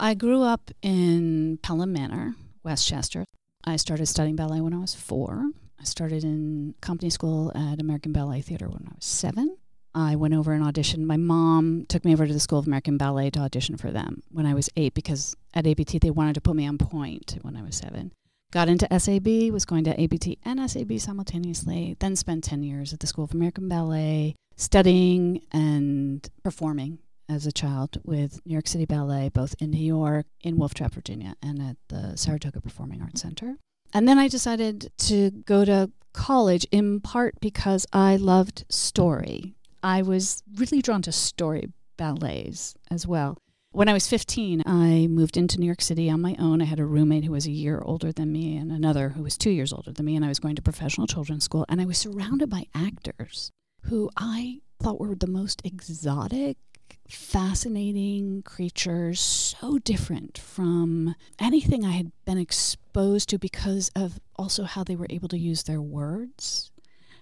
I 0.00 0.14
grew 0.14 0.42
up 0.42 0.72
in 0.82 1.60
Pelham 1.62 1.92
Manor, 1.92 2.34
Westchester. 2.64 3.24
I 3.62 3.76
started 3.76 4.06
studying 4.06 4.34
ballet 4.34 4.60
when 4.60 4.74
I 4.74 4.78
was 4.78 4.96
four. 4.96 5.52
I 5.80 5.84
started 5.84 6.24
in 6.24 6.74
company 6.80 7.10
school 7.10 7.52
at 7.54 7.80
American 7.80 8.12
Ballet 8.12 8.40
Theater 8.40 8.66
when 8.68 8.88
I 8.88 8.94
was 8.96 9.04
seven. 9.04 9.56
I 9.94 10.16
went 10.16 10.34
over 10.34 10.52
and 10.52 10.64
auditioned. 10.64 11.04
My 11.04 11.16
mom 11.16 11.86
took 11.88 12.04
me 12.04 12.12
over 12.12 12.26
to 12.26 12.32
the 12.32 12.40
School 12.40 12.58
of 12.58 12.66
American 12.66 12.98
Ballet 12.98 13.30
to 13.30 13.38
audition 13.38 13.76
for 13.76 13.92
them 13.92 14.24
when 14.32 14.44
I 14.44 14.54
was 14.54 14.68
eight 14.76 14.94
because 14.94 15.36
at 15.54 15.64
ABT 15.64 16.00
they 16.00 16.10
wanted 16.10 16.34
to 16.34 16.40
put 16.40 16.56
me 16.56 16.66
on 16.66 16.76
point 16.76 17.38
when 17.42 17.56
I 17.56 17.62
was 17.62 17.76
seven. 17.76 18.10
Got 18.50 18.68
into 18.68 18.88
SAB, 18.98 19.52
was 19.52 19.64
going 19.64 19.84
to 19.84 20.00
ABT 20.00 20.40
and 20.44 20.68
SAB 20.68 20.98
simultaneously, 20.98 21.96
then 22.00 22.16
spent 22.16 22.42
10 22.42 22.64
years 22.64 22.92
at 22.92 22.98
the 22.98 23.06
School 23.06 23.22
of 23.22 23.32
American 23.32 23.68
Ballet 23.68 24.34
studying 24.56 25.40
and 25.52 26.28
performing 26.42 26.98
as 27.28 27.46
a 27.46 27.52
child 27.52 27.98
with 28.04 28.40
New 28.44 28.52
York 28.52 28.68
City 28.68 28.84
Ballet, 28.84 29.28
both 29.28 29.54
in 29.60 29.70
New 29.70 29.84
York, 29.84 30.26
in 30.42 30.56
Wolf 30.56 30.74
Trap, 30.74 30.92
Virginia, 30.94 31.34
and 31.42 31.60
at 31.60 31.76
the 31.88 32.16
Saratoga 32.16 32.60
Performing 32.60 33.02
Arts 33.02 33.22
Center. 33.22 33.56
And 33.92 34.08
then 34.08 34.18
I 34.18 34.28
decided 34.28 34.90
to 34.98 35.30
go 35.30 35.64
to 35.64 35.90
college 36.12 36.66
in 36.70 37.00
part 37.00 37.40
because 37.40 37.86
I 37.92 38.16
loved 38.16 38.64
story. 38.68 39.54
I 39.82 40.02
was 40.02 40.42
really 40.56 40.82
drawn 40.82 41.02
to 41.02 41.12
story 41.12 41.72
ballets 41.96 42.74
as 42.90 43.06
well. 43.06 43.36
When 43.74 43.88
I 43.88 43.94
was 43.94 44.06
15, 44.06 44.62
I 44.66 45.06
moved 45.08 45.38
into 45.38 45.58
New 45.58 45.64
York 45.64 45.80
City 45.80 46.10
on 46.10 46.20
my 46.20 46.36
own. 46.38 46.60
I 46.60 46.66
had 46.66 46.78
a 46.78 46.84
roommate 46.84 47.24
who 47.24 47.32
was 47.32 47.46
a 47.46 47.50
year 47.50 47.80
older 47.82 48.12
than 48.12 48.30
me 48.30 48.56
and 48.56 48.70
another 48.70 49.10
who 49.10 49.22
was 49.22 49.38
two 49.38 49.50
years 49.50 49.72
older 49.72 49.92
than 49.92 50.04
me, 50.04 50.14
and 50.14 50.24
I 50.24 50.28
was 50.28 50.38
going 50.38 50.56
to 50.56 50.62
professional 50.62 51.06
children's 51.06 51.44
school. 51.44 51.64
And 51.70 51.80
I 51.80 51.86
was 51.86 51.96
surrounded 51.96 52.50
by 52.50 52.66
actors 52.74 53.50
who 53.84 54.10
I 54.14 54.60
thought 54.78 55.00
were 55.00 55.14
the 55.14 55.26
most 55.26 55.62
exotic, 55.64 56.58
fascinating 57.08 58.42
creatures, 58.42 59.20
so 59.20 59.78
different 59.78 60.38
from 60.38 61.14
anything 61.38 61.84
I 61.84 61.90
had 61.92 62.12
been 62.24 62.38
exposed 62.38 63.28
to 63.30 63.38
because 63.38 63.90
of 63.94 64.20
also 64.36 64.64
how 64.64 64.84
they 64.84 64.96
were 64.96 65.06
able 65.10 65.28
to 65.28 65.38
use 65.38 65.62
their 65.64 65.80
words. 65.82 66.70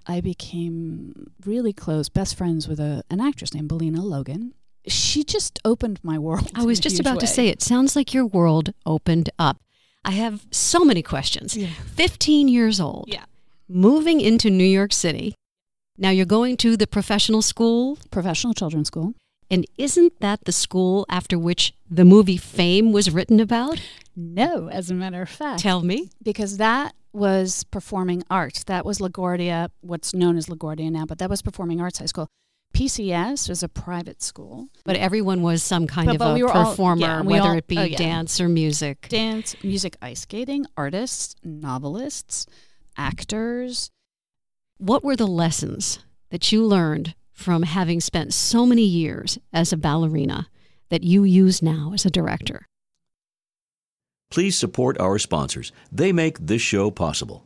I 0.06 0.20
became 0.20 1.30
really 1.44 1.72
close, 1.72 2.08
best 2.08 2.36
friends 2.36 2.66
with 2.68 2.80
a, 2.80 3.02
an 3.10 3.20
actress 3.20 3.52
named 3.54 3.68
Bellina 3.68 4.02
Logan. 4.02 4.54
She 4.86 5.24
just 5.24 5.58
opened 5.64 6.00
my 6.02 6.18
world. 6.18 6.50
I 6.54 6.64
was 6.64 6.80
just 6.80 6.98
about 7.00 7.20
to 7.20 7.26
say, 7.26 7.48
it 7.48 7.60
sounds 7.62 7.94
like 7.94 8.14
your 8.14 8.26
world 8.26 8.72
opened 8.86 9.30
up. 9.38 9.58
I 10.04 10.12
have 10.12 10.46
so 10.50 10.84
many 10.84 11.02
questions. 11.02 11.56
Yeah. 11.56 11.68
15 11.96 12.48
years 12.48 12.80
old, 12.80 13.04
Yeah. 13.08 13.24
moving 13.68 14.20
into 14.20 14.48
New 14.48 14.64
York 14.64 14.92
City. 14.92 15.34
Now 15.98 16.08
you're 16.08 16.24
going 16.24 16.56
to 16.58 16.78
the 16.78 16.86
professional 16.86 17.42
school, 17.42 17.98
Professional 18.10 18.54
children's 18.54 18.88
school. 18.88 19.12
And 19.50 19.66
isn't 19.76 20.20
that 20.20 20.44
the 20.44 20.52
school 20.52 21.04
after 21.08 21.38
which 21.38 21.74
the 21.90 22.04
movie 22.04 22.36
Fame 22.36 22.92
was 22.92 23.10
written 23.10 23.40
about? 23.40 23.80
No, 24.16 24.68
as 24.68 24.90
a 24.90 24.94
matter 24.94 25.22
of 25.22 25.28
fact. 25.30 25.60
Tell 25.60 25.82
me. 25.82 26.10
because 26.22 26.56
that 26.58 26.94
was 27.12 27.64
performing 27.64 28.22
arts. 28.30 28.62
That 28.64 28.84
was 28.84 28.98
LaGuardia, 29.00 29.70
what's 29.80 30.14
known 30.14 30.36
as 30.36 30.46
LaGuardia 30.46 30.90
now, 30.92 31.04
but 31.06 31.18
that 31.18 31.28
was 31.30 31.42
performing 31.42 31.80
arts 31.80 31.98
high 31.98 32.06
school. 32.06 32.28
PCS 32.72 33.48
was 33.48 33.64
a 33.64 33.68
private 33.68 34.22
school. 34.22 34.68
But 34.84 34.94
everyone 34.96 35.42
was 35.42 35.60
some 35.62 35.88
kind 35.88 36.06
But- 36.06 36.14
of 36.14 36.18
but 36.20 36.30
a 36.30 36.34
we 36.34 36.42
were 36.44 36.52
all- 36.52 36.70
performer, 36.70 37.00
yeah, 37.00 37.20
whether 37.22 37.48
all- 37.48 37.56
it 37.56 37.66
be 37.66 37.76
oh, 37.78 37.82
yeah. 37.82 37.96
dance 37.96 38.40
or 38.40 38.48
music. 38.48 39.08
Dance, 39.08 39.56
music, 39.64 39.96
ice 40.00 40.20
skating, 40.20 40.66
artists, 40.76 41.34
novelists, 41.42 42.46
actors. 42.96 43.90
What 44.78 45.02
were 45.02 45.16
the 45.16 45.26
lessons 45.26 45.98
that 46.30 46.52
you 46.52 46.64
learned 46.64 47.14
from 47.40 47.62
having 47.62 48.00
spent 48.00 48.34
so 48.34 48.66
many 48.66 48.84
years 48.84 49.38
as 49.52 49.72
a 49.72 49.76
ballerina 49.76 50.48
that 50.90 51.02
you 51.02 51.24
use 51.24 51.62
now 51.62 51.92
as 51.94 52.04
a 52.04 52.10
director? 52.10 52.66
Please 54.30 54.56
support 54.56 55.00
our 55.00 55.18
sponsors. 55.18 55.72
They 55.90 56.12
make 56.12 56.38
this 56.38 56.62
show 56.62 56.90
possible. 56.90 57.44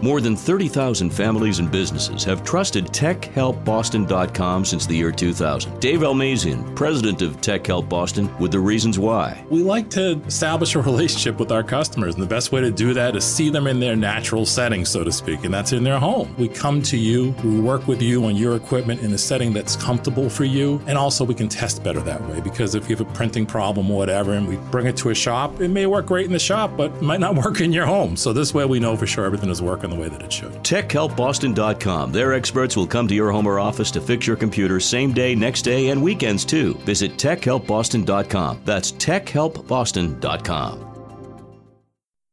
More 0.00 0.20
than 0.20 0.36
30,000 0.36 1.10
families 1.10 1.58
and 1.58 1.70
businesses 1.70 2.22
have 2.22 2.44
trusted 2.44 2.86
TechHelpBoston.com 2.86 4.64
since 4.64 4.86
the 4.86 4.96
year 4.96 5.10
2000. 5.10 5.80
Dave 5.80 6.00
Almazian, 6.00 6.76
president 6.76 7.20
of 7.20 7.40
Tech 7.40 7.66
Help 7.66 7.88
Boston, 7.88 8.30
with 8.38 8.52
the 8.52 8.60
reasons 8.60 8.96
why. 8.98 9.44
We 9.50 9.64
like 9.64 9.90
to 9.90 10.20
establish 10.26 10.76
a 10.76 10.80
relationship 10.80 11.40
with 11.40 11.50
our 11.50 11.64
customers, 11.64 12.14
and 12.14 12.22
the 12.22 12.28
best 12.28 12.52
way 12.52 12.60
to 12.60 12.70
do 12.70 12.94
that 12.94 13.16
is 13.16 13.24
see 13.24 13.50
them 13.50 13.66
in 13.66 13.80
their 13.80 13.96
natural 13.96 14.46
setting, 14.46 14.84
so 14.84 15.02
to 15.02 15.10
speak, 15.10 15.44
and 15.44 15.52
that's 15.52 15.72
in 15.72 15.82
their 15.82 15.98
home. 15.98 16.32
We 16.38 16.46
come 16.46 16.80
to 16.82 16.96
you, 16.96 17.34
we 17.42 17.58
work 17.60 17.88
with 17.88 18.00
you 18.00 18.24
on 18.26 18.36
your 18.36 18.54
equipment 18.54 19.00
in 19.00 19.12
a 19.12 19.18
setting 19.18 19.52
that's 19.52 19.74
comfortable 19.74 20.30
for 20.30 20.44
you, 20.44 20.80
and 20.86 20.96
also 20.96 21.24
we 21.24 21.34
can 21.34 21.48
test 21.48 21.82
better 21.82 22.00
that 22.00 22.22
way 22.28 22.40
because 22.40 22.76
if 22.76 22.88
you 22.88 22.94
have 22.96 23.06
a 23.06 23.12
printing 23.12 23.46
problem 23.46 23.90
or 23.90 23.98
whatever 23.98 24.34
and 24.34 24.46
we 24.46 24.56
bring 24.70 24.86
it 24.86 24.96
to 24.98 25.10
a 25.10 25.14
shop, 25.14 25.60
it 25.60 25.68
may 25.68 25.86
work 25.86 26.06
great 26.06 26.26
in 26.26 26.32
the 26.32 26.38
shop, 26.38 26.70
but 26.76 27.02
might 27.02 27.20
not 27.20 27.34
work 27.44 27.60
in 27.60 27.72
your 27.72 27.86
home. 27.86 28.16
So 28.16 28.32
this 28.32 28.54
way 28.54 28.64
we 28.64 28.78
know 28.78 28.96
for 28.96 29.06
sure 29.06 29.24
everything 29.24 29.50
is 29.50 29.60
working 29.60 29.87
the 29.90 29.96
way 29.96 30.08
that 30.08 30.22
it 30.22 30.32
should. 30.32 30.52
TechHelpBoston.com. 30.62 32.12
Their 32.12 32.34
experts 32.34 32.76
will 32.76 32.86
come 32.86 33.08
to 33.08 33.14
your 33.14 33.30
home 33.30 33.46
or 33.46 33.60
office 33.60 33.90
to 33.92 34.00
fix 34.00 34.26
your 34.26 34.36
computer 34.36 34.80
same 34.80 35.12
day, 35.12 35.34
next 35.34 35.62
day, 35.62 35.88
and 35.88 36.02
weekends 36.02 36.44
too. 36.44 36.74
Visit 36.84 37.12
TechHelpBoston.com. 37.12 38.62
That's 38.64 38.92
TechHelpBoston.com. 38.92 40.84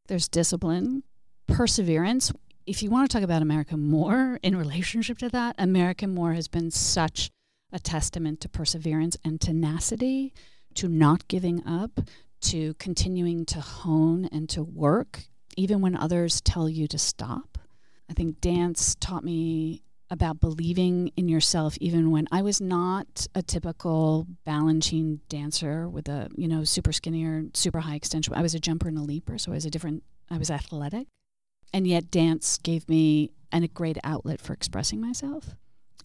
There's 0.08 0.28
discipline, 0.28 1.02
perseverance. 1.48 2.32
If 2.68 2.84
you 2.84 2.92
want 2.92 3.10
to 3.10 3.16
talk 3.16 3.24
about 3.24 3.42
America 3.42 3.76
More 3.76 4.40
in 4.44 4.56
relationship 4.56 5.18
to 5.20 5.30
that, 5.30 5.56
America 5.58 6.08
More 6.08 6.34
has 6.34 6.48
been 6.48 6.70
such 6.70 7.32
a 7.72 7.80
testament 7.80 8.40
to 8.42 8.50
perseverance 8.50 9.18
and 9.26 9.42
tenacity, 9.42 10.34
to 10.76 10.88
not 10.88 11.28
giving 11.28 11.66
up, 11.66 12.02
to 12.42 12.76
continuing 12.76 13.46
to 13.46 13.60
hone 13.60 14.26
and 14.32 14.48
to 14.50 14.64
work, 14.64 15.24
even 15.56 15.82
when 15.82 15.96
others 15.96 16.42
tell 16.42 16.70
you 16.70 16.88
to 16.88 16.98
stop. 16.98 17.58
I 18.10 18.14
think 18.14 18.42
dance 18.42 18.96
taught 18.96 19.24
me 19.24 19.82
about 20.12 20.40
believing 20.40 21.12
in 21.18 21.28
yourself 21.28 21.78
even 21.82 22.12
when 22.12 22.28
I 22.32 22.44
was 22.44 22.62
not 22.62 23.28
a 23.34 23.42
typical 23.42 24.28
Balanchine 24.46 25.20
dancer 25.30 25.90
with 25.90 26.08
a, 26.08 26.30
you 26.36 26.48
know, 26.48 26.64
super 26.64 26.92
skinny 26.92 27.26
or 27.26 27.46
super 27.54 27.80
high 27.80 27.96
extension. 27.96 28.34
I 28.36 28.42
was 28.42 28.54
a 28.54 28.60
jumper 28.60 28.88
and 28.88 28.98
a 28.98 29.02
leaper, 29.02 29.38
so 29.38 29.52
I 29.52 29.56
was 29.56 29.66
a 29.66 29.72
different 29.72 30.04
I 30.30 30.38
was 30.38 30.52
athletic. 30.52 31.08
And 31.74 31.88
yet 31.88 32.12
dance 32.12 32.58
gave 32.58 32.88
me 32.88 33.32
an, 33.52 33.64
a 33.64 33.68
great 33.68 33.98
outlet 34.04 34.40
for 34.40 34.54
expressing 34.54 35.02
myself. 35.02 35.56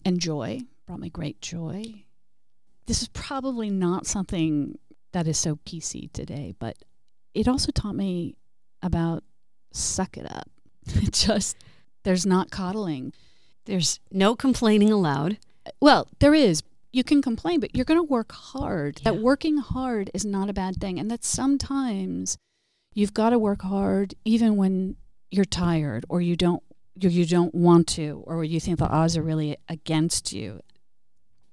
And 0.03 0.19
joy 0.19 0.61
brought 0.85 0.99
me 0.99 1.09
great 1.09 1.41
joy. 1.41 2.03
This 2.87 3.01
is 3.01 3.07
probably 3.09 3.69
not 3.69 4.05
something 4.05 4.77
that 5.13 5.27
is 5.27 5.37
so 5.37 5.57
PC 5.57 6.11
today, 6.11 6.55
but 6.59 6.75
it 7.33 7.47
also 7.47 7.71
taught 7.71 7.95
me 7.95 8.35
about 8.81 9.23
suck 9.71 10.17
it 10.17 10.25
up. 10.29 10.49
Just 11.11 11.57
there's 12.03 12.25
not 12.25 12.51
coddling. 12.51 13.13
There's 13.65 13.99
no 14.11 14.35
complaining 14.35 14.91
allowed. 14.91 15.37
Well, 15.79 16.07
there 16.19 16.33
is. 16.33 16.63
You 16.91 17.03
can 17.03 17.21
complain, 17.21 17.59
but 17.59 17.75
you're 17.75 17.85
going 17.85 17.99
to 17.99 18.03
work 18.03 18.31
hard. 18.31 18.99
Yeah. 19.03 19.11
That 19.11 19.21
working 19.21 19.57
hard 19.57 20.09
is 20.13 20.25
not 20.25 20.49
a 20.49 20.53
bad 20.53 20.77
thing. 20.77 20.99
And 20.99 21.09
that 21.09 21.23
sometimes 21.23 22.37
you've 22.93 23.13
got 23.13 23.29
to 23.29 23.39
work 23.39 23.61
hard 23.61 24.15
even 24.25 24.57
when 24.57 24.97
you're 25.29 25.45
tired 25.45 26.05
or 26.09 26.21
you 26.21 26.35
don't 26.35 26.61
you, 26.95 27.09
you 27.09 27.25
don't 27.25 27.55
want 27.55 27.87
to 27.87 28.21
or 28.27 28.43
you 28.43 28.59
think 28.59 28.79
the 28.79 28.87
odds 28.87 29.15
are 29.15 29.23
really 29.23 29.57
against 29.69 30.33
you. 30.33 30.59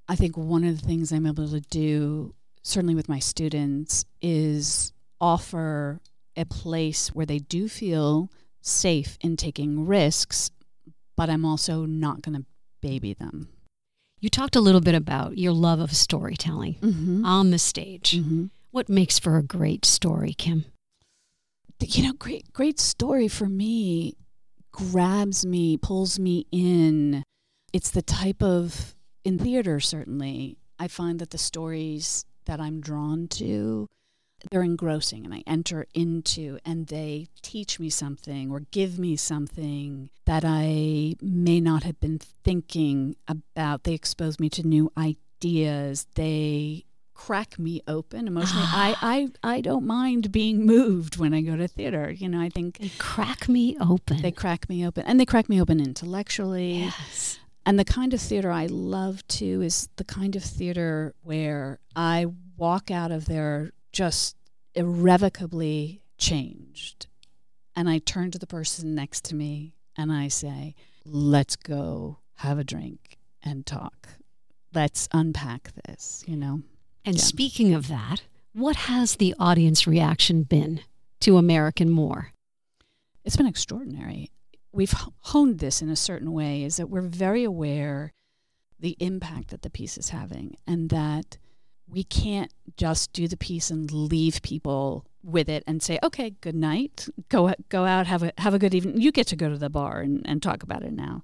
I 0.09 0.17
think 0.17 0.37
one 0.37 0.65
of 0.65 0.81
the 0.81 0.87
things 0.87 1.13
I'm 1.13 1.27
able 1.27 1.49
to 1.49 1.61
do 1.61 2.35
certainly 2.63 2.95
with 2.95 3.09
my 3.09 3.19
students 3.19 4.05
is 4.21 4.93
offer 5.21 6.01
a 6.39 6.45
place 6.47 7.09
where 7.09 7.27
they 7.27 7.39
do 7.39 7.69
feel 7.69 8.31
safe 8.63 9.17
in 9.21 9.37
taking 9.37 9.87
risks, 9.87 10.51
but 11.17 11.29
I'm 11.29 11.45
also 11.45 11.85
not 11.85 12.23
going 12.23 12.37
to 12.39 12.47
baby 12.81 13.15
them. 13.15 13.49
You 14.21 14.29
talked 14.31 14.57
a 14.57 14.61
little 14.61 14.81
bit 14.81 14.95
about 14.95 15.39
your 15.39 15.53
love 15.53 15.81
of 15.81 15.93
storytelling 15.95 16.75
Mm-hmm. 16.75 17.25
on 17.25 17.51
the 17.51 17.59
stage. 17.59 18.13
Mm-hmm. 18.13 18.47
What 18.71 18.89
makes 18.89 19.19
for 19.19 19.37
a 19.37 19.43
great 19.43 19.85
story, 19.85 20.35
Kim? 20.35 20.65
You 21.81 22.03
know, 22.05 22.13
great 22.13 22.53
great 22.53 22.81
story 22.81 23.29
for 23.29 23.49
me 23.49 24.15
grabs 24.73 25.47
me, 25.47 25.77
pulls 25.77 26.19
me 26.19 26.47
in. 26.51 27.23
It's 27.73 27.91
the 27.91 28.03
type 28.03 28.43
of 28.43 28.95
in 29.25 29.39
theater 29.39 29.79
certainly. 29.81 30.59
I 30.81 30.89
find 30.89 31.19
that 31.21 31.31
the 31.31 31.39
stories 31.39 32.25
that 32.47 32.61
I'm 32.61 32.81
drawn 32.81 33.29
to 33.29 33.87
they're 34.51 34.63
engrossing 34.63 35.25
and 35.25 35.35
I 35.35 35.43
enter 35.47 35.87
into 35.95 36.59
and 36.65 36.87
they 36.87 37.29
teach 37.43 37.81
me 37.81 37.91
something 37.91 38.51
or 38.51 38.61
give 38.71 38.99
me 38.99 39.17
something 39.17 40.11
that 40.27 40.45
I 40.47 41.15
may 41.21 41.61
not 41.61 41.83
have 41.83 41.99
been 42.01 42.19
thinking 42.19 43.17
about. 43.27 43.85
They 43.85 43.95
expose 43.95 44.39
me 44.39 44.49
to 44.51 44.67
new 44.67 44.93
ideas. 44.97 46.07
They 46.15 46.85
crack 47.15 47.59
me 47.59 47.83
open 47.89 48.29
emotionally. 48.29 48.65
Ah. 48.69 48.97
I, 49.03 49.29
I 49.43 49.57
I 49.57 49.61
don't 49.61 49.87
mind 49.87 50.31
being 50.31 50.65
moved 50.65 51.17
when 51.17 51.35
I 51.35 51.41
go 51.41 51.57
to 51.57 51.67
theater. 51.67 52.11
You 52.11 52.29
know, 52.29 52.41
I 52.41 52.49
think 52.49 52.79
they 52.79 52.91
crack 52.99 53.49
me 53.49 53.77
open. 53.81 54.23
They 54.23 54.31
crack 54.31 54.69
me 54.69 54.87
open, 54.87 55.05
and 55.05 55.19
they 55.19 55.27
crack 55.27 55.49
me 55.49 55.61
open 55.61 55.81
intellectually. 55.81 56.85
Yes. 56.85 57.41
And 57.67 57.79
the 57.79 57.85
kind 57.85 58.15
of 58.15 58.21
theater 58.21 58.51
I 58.51 58.67
love 58.67 59.27
too 59.27 59.61
is 59.63 59.89
the 59.97 60.05
kind 60.05 60.37
of 60.37 60.45
theater 60.45 61.15
where 61.23 61.81
I 61.95 62.27
walk 62.57 62.91
out 62.91 63.11
of 63.11 63.27
there 63.27 63.73
just 63.99 64.37
irrevocably 64.77 66.01
changed. 66.19 67.09
And 67.75 67.91
I 67.91 67.99
turn 67.99 68.31
to 68.31 68.39
the 68.39 68.47
person 68.47 68.95
next 68.95 69.25
to 69.25 69.35
me 69.35 69.75
and 69.97 70.13
I 70.13 70.29
say, 70.29 70.77
let's 71.05 71.57
go 71.57 72.19
have 72.37 72.61
a 72.61 72.65
drink 72.65 73.19
and 73.43 73.67
talk. 73.67 74.09
Let's 74.73 75.09
unpack 75.13 75.73
this, 75.85 76.23
you 76.29 76.37
know? 76.37 76.63
And 77.05 77.17
Yeah. 77.17 77.23
speaking 77.23 77.75
of 77.75 77.89
that, 77.89 78.23
what 78.53 78.77
has 78.77 79.17
the 79.17 79.35
audience 79.41 79.85
reaction 79.85 80.45
been 80.45 80.81
to 81.19 81.37
American 81.37 81.91
Moor? 81.91 82.33
It's 83.25 83.37
been 83.37 83.47
extraordinary. 83.47 84.31
We've 84.71 84.95
honed 85.33 85.59
this 85.59 85.83
in 85.83 85.89
a 85.89 85.97
certain 85.97 86.33
way 86.33 86.63
is 86.63 86.77
that 86.77 86.89
we're 86.89 87.01
very 87.01 87.43
aware 87.43 88.13
the 88.79 88.97
impact 89.01 89.49
that 89.49 89.63
the 89.63 89.71
piece 89.71 89.99
is 89.99 90.11
having 90.11 90.57
and 90.69 90.89
that 90.91 91.39
we 91.91 92.05
can't 92.05 92.53
just 92.77 93.13
do 93.13 93.29
the 93.29 93.37
piece 93.37 93.71
and 93.71 93.91
leave 93.91 94.43
people 94.43 95.05
with 95.23 95.49
it 95.49 95.65
and 95.67 95.83
say, 95.83 95.99
okay, 96.03 96.31
good 96.41 96.55
night. 96.55 97.09
Go 97.29 97.53
go 97.69 97.85
out, 97.85 98.07
have 98.07 98.23
a 98.23 98.33
have 98.39 98.55
a 98.55 98.59
good 98.59 98.75
evening. 98.75 99.01
You 99.01 99.13
get 99.13 99.27
to 99.29 99.37
go 99.37 99.49
to 99.49 99.59
the 99.59 99.71
bar 99.71 100.01
and, 100.01 100.23
and 100.27 100.43
talk 100.43 100.63
about 100.63 100.83
it 100.83 100.93
now. 100.93 101.23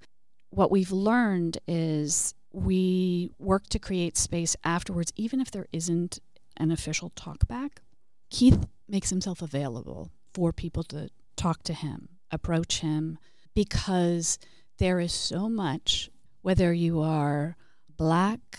What 0.50 0.70
we've 0.70 0.92
learned 0.92 1.58
is 1.66 2.34
we 2.52 3.30
work 3.38 3.66
to 3.68 3.78
create 3.78 4.16
space 4.16 4.56
afterwards, 4.64 5.12
even 5.16 5.40
if 5.40 5.50
there 5.50 5.66
isn't 5.72 6.20
an 6.56 6.70
official 6.70 7.10
talk 7.10 7.46
back. 7.48 7.82
Keith 8.30 8.66
makes 8.88 9.10
himself 9.10 9.42
available 9.42 10.10
for 10.32 10.52
people 10.52 10.82
to 10.84 11.08
talk 11.36 11.62
to 11.64 11.74
him, 11.74 12.08
approach 12.30 12.80
him, 12.80 13.18
because 13.54 14.38
there 14.78 15.00
is 15.00 15.12
so 15.12 15.48
much, 15.48 16.10
whether 16.42 16.72
you 16.72 17.00
are 17.00 17.56
black, 17.96 18.58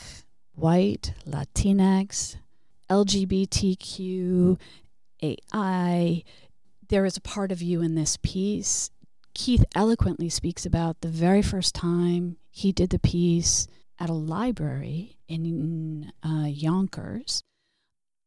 white, 0.56 1.14
Latinx, 1.28 2.38
LGBTQ, 2.90 4.60
AI, 5.22 6.24
there 6.88 7.06
is 7.06 7.18
a 7.18 7.22
part 7.22 7.52
of 7.52 7.62
you 7.62 7.82
in 7.82 7.96
this 7.96 8.18
piece. 8.22 8.90
Keith 9.34 9.66
eloquently 9.76 10.30
speaks 10.30 10.66
about 10.66 11.02
the 11.02 11.10
very 11.10 11.42
first 11.42 11.76
time 11.76 12.38
he 12.50 12.72
did 12.72 12.90
the 12.90 13.00
piece 13.00 13.68
at 14.00 14.10
a 14.10 14.14
library 14.14 15.18
in 15.28 16.12
uh, 16.24 16.46
Yonkers. 16.48 17.42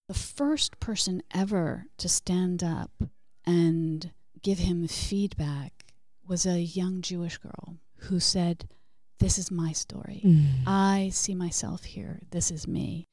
The 0.09 0.15
first 0.15 0.81
person 0.81 1.23
ever 1.33 1.87
to 1.99 2.09
stand 2.09 2.63
up 2.63 2.91
and 3.45 4.11
give 4.43 4.59
him 4.59 4.87
feedback 4.89 5.85
was 6.27 6.47
a 6.47 6.61
young 6.61 7.01
Jewish 7.01 7.39
girl 7.39 7.77
who 8.03 8.21
said, 8.21 8.69
This 9.19 9.39
is 9.39 9.51
my 9.51 9.73
story. 9.73 10.23
Mm. 10.25 10.47
I 10.67 11.11
see 11.13 11.35
myself 11.35 11.85
here. 11.85 12.21
This 12.31 12.51
is 12.51 12.69
me. 12.69 13.07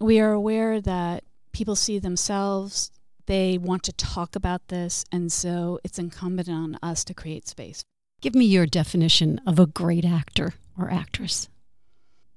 We 0.00 0.20
are 0.20 0.32
aware 0.32 0.80
that 0.80 1.24
people 1.52 1.76
see 1.76 1.98
themselves, 1.98 2.90
they 3.26 3.58
want 3.58 3.82
to 3.84 3.92
talk 3.92 4.34
about 4.34 4.68
this, 4.68 5.04
and 5.12 5.30
so 5.32 5.78
it's 5.84 5.98
incumbent 5.98 6.48
on 6.48 6.78
us 6.82 7.04
to 7.04 7.14
create 7.14 7.48
space. 7.48 7.84
Give 8.20 8.34
me 8.34 8.44
your 8.44 8.66
definition 8.66 9.40
of 9.46 9.58
a 9.58 9.66
great 9.66 10.04
actor 10.04 10.54
or 10.78 10.90
actress. 10.90 11.48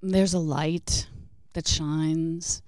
There's 0.01 0.34
a 0.34 0.39
light 0.39 1.08
that 1.53 1.67
shines, 1.67 2.62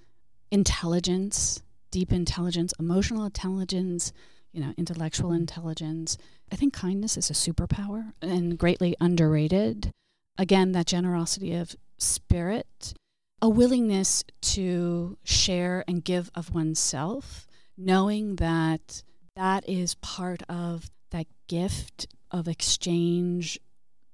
intelligence, 0.52 1.62
deep 1.92 2.12
intelligence, 2.12 2.74
emotional 2.80 3.26
intelligence, 3.26 4.14
you 4.52 4.62
know, 4.62 4.74
intellectual 4.78 5.32
intelligence. 5.32 6.18
I 6.52 6.56
think 6.56 6.74
kindness 6.74 7.18
is 7.18 7.30
a 7.30 7.34
superpower 7.34 8.14
and 8.22 8.58
greatly 8.58 8.96
underrated. 9.02 9.92
Again, 10.38 10.74
that 10.74 10.88
generosity 10.88 11.54
of 11.54 11.76
spirit, 11.98 12.94
a 13.42 13.50
willingness 13.50 14.24
to 14.42 15.18
share 15.24 15.84
and 15.88 16.04
give 16.04 16.30
of 16.36 16.54
oneself, 16.54 17.48
knowing 17.78 18.36
that 18.38 19.04
that 19.36 19.68
is 19.68 19.96
part 19.96 20.44
of 20.50 20.90
that 21.12 21.28
gift 21.48 22.08
of 22.32 22.48
exchange, 22.48 23.60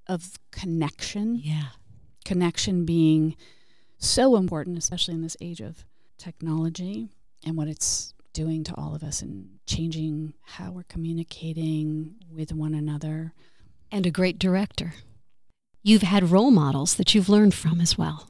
of 0.08 0.38
connection 0.52 1.36
Yeah. 1.44 1.70
connection 2.26 2.86
being 2.86 3.36
so 3.98 4.36
important, 4.36 4.78
especially 4.78 5.14
in 5.16 5.22
this 5.22 5.38
age 5.42 5.62
of 5.62 5.86
technology 6.18 7.10
and 7.44 7.56
what 7.58 7.68
it's 7.68 8.14
doing 8.34 8.64
to 8.64 8.76
all 8.76 8.94
of 8.96 9.04
us 9.04 9.22
and 9.22 9.60
changing 9.66 10.34
how 10.42 10.72
we're 10.72 10.84
communicating 10.84 12.16
with 12.32 12.52
one 12.54 12.74
another. 12.74 13.34
And 13.92 14.06
a 14.06 14.12
great 14.12 14.38
director. 14.40 14.94
You've 15.84 16.04
had 16.04 16.30
role 16.30 16.52
models 16.52 16.96
that 16.96 17.16
you've 17.16 17.30
learned 17.30 17.56
from 17.56 17.82
as 17.82 17.98
well. 17.98 18.28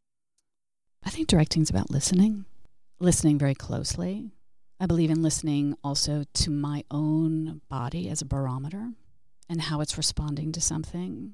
I 1.04 1.10
think 1.10 1.28
directing 1.28 1.64
is 1.64 1.70
about 1.70 1.92
listening, 1.92 2.46
listening 3.02 3.38
very 3.38 3.56
closely. 3.56 4.32
I 4.80 4.86
believe 4.86 5.10
in 5.10 5.22
listening 5.22 5.76
also 5.84 6.24
to 6.34 6.50
my 6.50 6.86
own 6.90 7.60
body 7.70 8.08
as 8.08 8.22
a 8.22 8.26
barometer 8.26 8.92
and 9.50 9.62
how 9.62 9.82
it's 9.82 9.98
responding 9.98 10.54
to 10.54 10.62
something. 10.62 11.34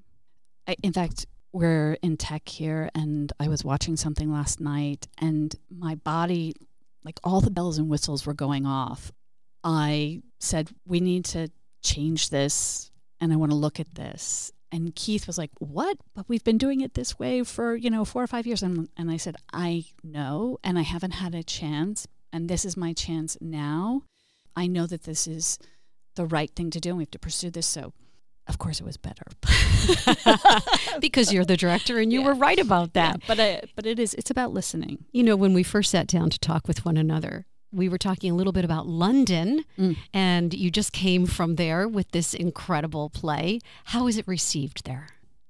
I, 0.68 0.76
in 0.82 0.92
fact, 0.92 1.28
we're 1.54 1.98
in 2.02 2.18
tech 2.18 2.50
here, 2.50 2.90
and 2.96 3.32
I 3.40 3.48
was 3.48 3.64
watching 3.64 3.96
something 3.96 4.32
last 4.32 4.60
night, 4.60 5.08
and 5.20 5.54
my 5.70 5.96
body, 5.96 6.54
like 7.04 7.20
all 7.24 7.42
the 7.42 7.52
bells 7.52 7.78
and 7.78 7.90
whistles 7.90 8.26
were 8.26 8.34
going 8.34 8.66
off. 8.66 9.12
I 9.64 10.24
said, 10.40 10.72
We 10.86 11.00
need 11.00 11.26
to 11.26 11.50
change 11.84 12.30
this, 12.30 12.90
and 13.22 13.32
I 13.32 13.36
want 13.36 13.52
to 13.52 13.58
look 13.58 13.80
at 13.80 13.94
this. 13.94 14.52
And 14.72 14.94
Keith 14.96 15.28
was 15.28 15.38
like, 15.38 15.52
What? 15.60 15.98
But 16.16 16.28
we've 16.28 16.44
been 16.44 16.58
doing 16.58 16.82
it 16.82 16.94
this 16.94 17.18
way 17.18 17.44
for, 17.44 17.76
you 17.76 17.90
know, 17.90 18.04
four 18.06 18.24
or 18.24 18.28
five 18.28 18.46
years. 18.46 18.62
And, 18.64 18.90
and 18.98 19.10
I 19.10 19.18
said, 19.18 19.36
I 19.54 19.86
know, 20.04 20.58
and 20.64 20.78
I 20.78 20.82
haven't 20.84 21.12
had 21.12 21.34
a 21.36 21.44
chance, 21.44 22.08
and 22.34 22.50
this 22.50 22.66
is 22.66 22.76
my 22.76 22.94
chance 22.94 23.38
now. 23.40 24.04
I 24.56 24.68
know 24.68 24.86
that 24.88 25.04
this 25.04 25.28
is 25.28 25.58
the 26.16 26.26
right 26.26 26.52
thing 26.56 26.70
to 26.72 26.80
do, 26.80 26.90
and 26.90 26.98
we 26.98 27.04
have 27.04 27.12
to 27.12 27.20
pursue 27.20 27.50
this. 27.52 27.68
So, 27.68 27.94
of 28.48 28.58
course, 28.58 28.80
it 28.82 28.86
was 28.86 28.98
better. 28.98 29.26
because 31.00 31.32
you're 31.34 31.46
the 31.46 31.58
director 31.58 32.00
and 32.00 32.12
you 32.12 32.22
Yeah. 32.22 32.28
were 32.28 32.34
right 32.34 32.60
about 32.60 32.94
that. 32.94 33.18
Yeah, 33.22 33.26
but 33.28 33.40
I, 33.40 33.62
but 33.76 33.86
it 33.86 34.00
is 34.00 34.14
it's 34.16 34.32
about 34.32 34.52
listening. 34.54 35.06
You 35.12 35.24
know, 35.24 35.36
when 35.36 35.54
we 35.54 35.64
first 35.64 35.92
sat 35.92 36.08
down 36.08 36.30
to 36.32 36.40
talk 36.40 36.68
with 36.68 36.86
one 36.86 36.98
another, 36.98 37.46
we 37.72 37.90
were 37.90 37.98
talking 37.98 38.32
a 38.32 38.36
little 38.36 38.54
bit 38.54 38.66
about 38.66 38.88
London, 38.88 39.64
Mm. 39.78 39.98
and 40.14 40.54
you 40.54 40.72
just 40.72 40.92
came 40.94 41.26
from 41.26 41.56
there 41.56 41.88
with 41.88 42.12
this 42.12 42.34
incredible 42.34 43.10
play. 43.10 43.60
How 43.86 44.08
is 44.08 44.18
it 44.18 44.28
received 44.28 44.86
there? 44.86 45.08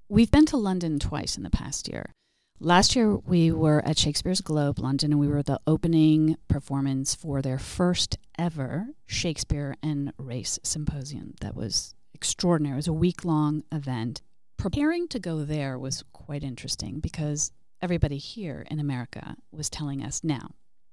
We've 0.09 0.31
been 0.31 0.45
to 0.47 0.57
London 0.57 0.99
twice 0.99 1.37
in 1.37 1.43
the 1.43 1.49
past 1.49 1.87
year. 1.87 2.11
Last 2.59 2.95
year, 2.95 3.15
we 3.15 3.51
were 3.51 3.85
at 3.85 3.99
Shakespeare's 3.99 4.41
Globe, 4.41 4.79
London, 4.79 5.11
and 5.11 5.19
we 5.19 5.27
were 5.27 5.43
the 5.43 5.59
opening 5.67 6.37
performance 6.47 7.13
for 7.13 7.41
their 7.41 7.59
first 7.59 8.17
ever 8.39 8.87
Shakespeare 9.05 9.75
and 9.83 10.11
Race 10.17 10.57
Symposium. 10.63 11.35
That 11.41 11.55
was 11.55 11.93
extraordinary. 12.15 12.73
It 12.73 12.77
was 12.77 12.87
a 12.87 12.93
week 12.93 13.23
long 13.23 13.63
event. 13.71 14.21
Preparing 14.57 15.07
to 15.09 15.19
go 15.19 15.43
there 15.45 15.77
was 15.77 16.03
quite 16.13 16.43
interesting 16.43 16.99
because 16.99 17.51
everybody 17.79 18.17
here 18.17 18.65
in 18.71 18.79
America 18.79 19.35
was 19.51 19.69
telling 19.69 20.01
us 20.03 20.23
now, 20.23 20.49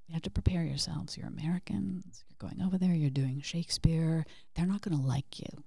you 0.07 0.13
have 0.13 0.21
to 0.23 0.29
prepare 0.29 0.63
yourselves. 0.63 1.17
You're 1.17 1.27
Americans. 1.27 2.23
You're 2.29 2.49
going 2.49 2.61
over 2.65 2.77
there. 2.77 2.93
You're 2.93 3.09
doing 3.09 3.41
Shakespeare. 3.41 4.25
They're 4.55 4.65
not 4.65 4.81
going 4.81 4.97
to 4.97 5.05
like 5.05 5.39
you. 5.39 5.63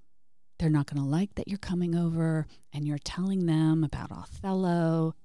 They're 0.57 0.69
not 0.69 0.87
going 0.87 1.01
to 1.01 1.09
like 1.09 1.35
that 1.35 1.47
you're 1.47 1.57
coming 1.57 1.95
over 1.95 2.47
and 2.73 2.87
you're 2.87 2.97
telling 2.97 3.45
them 3.45 3.83
about 3.83 4.11
Othello. 4.11 5.15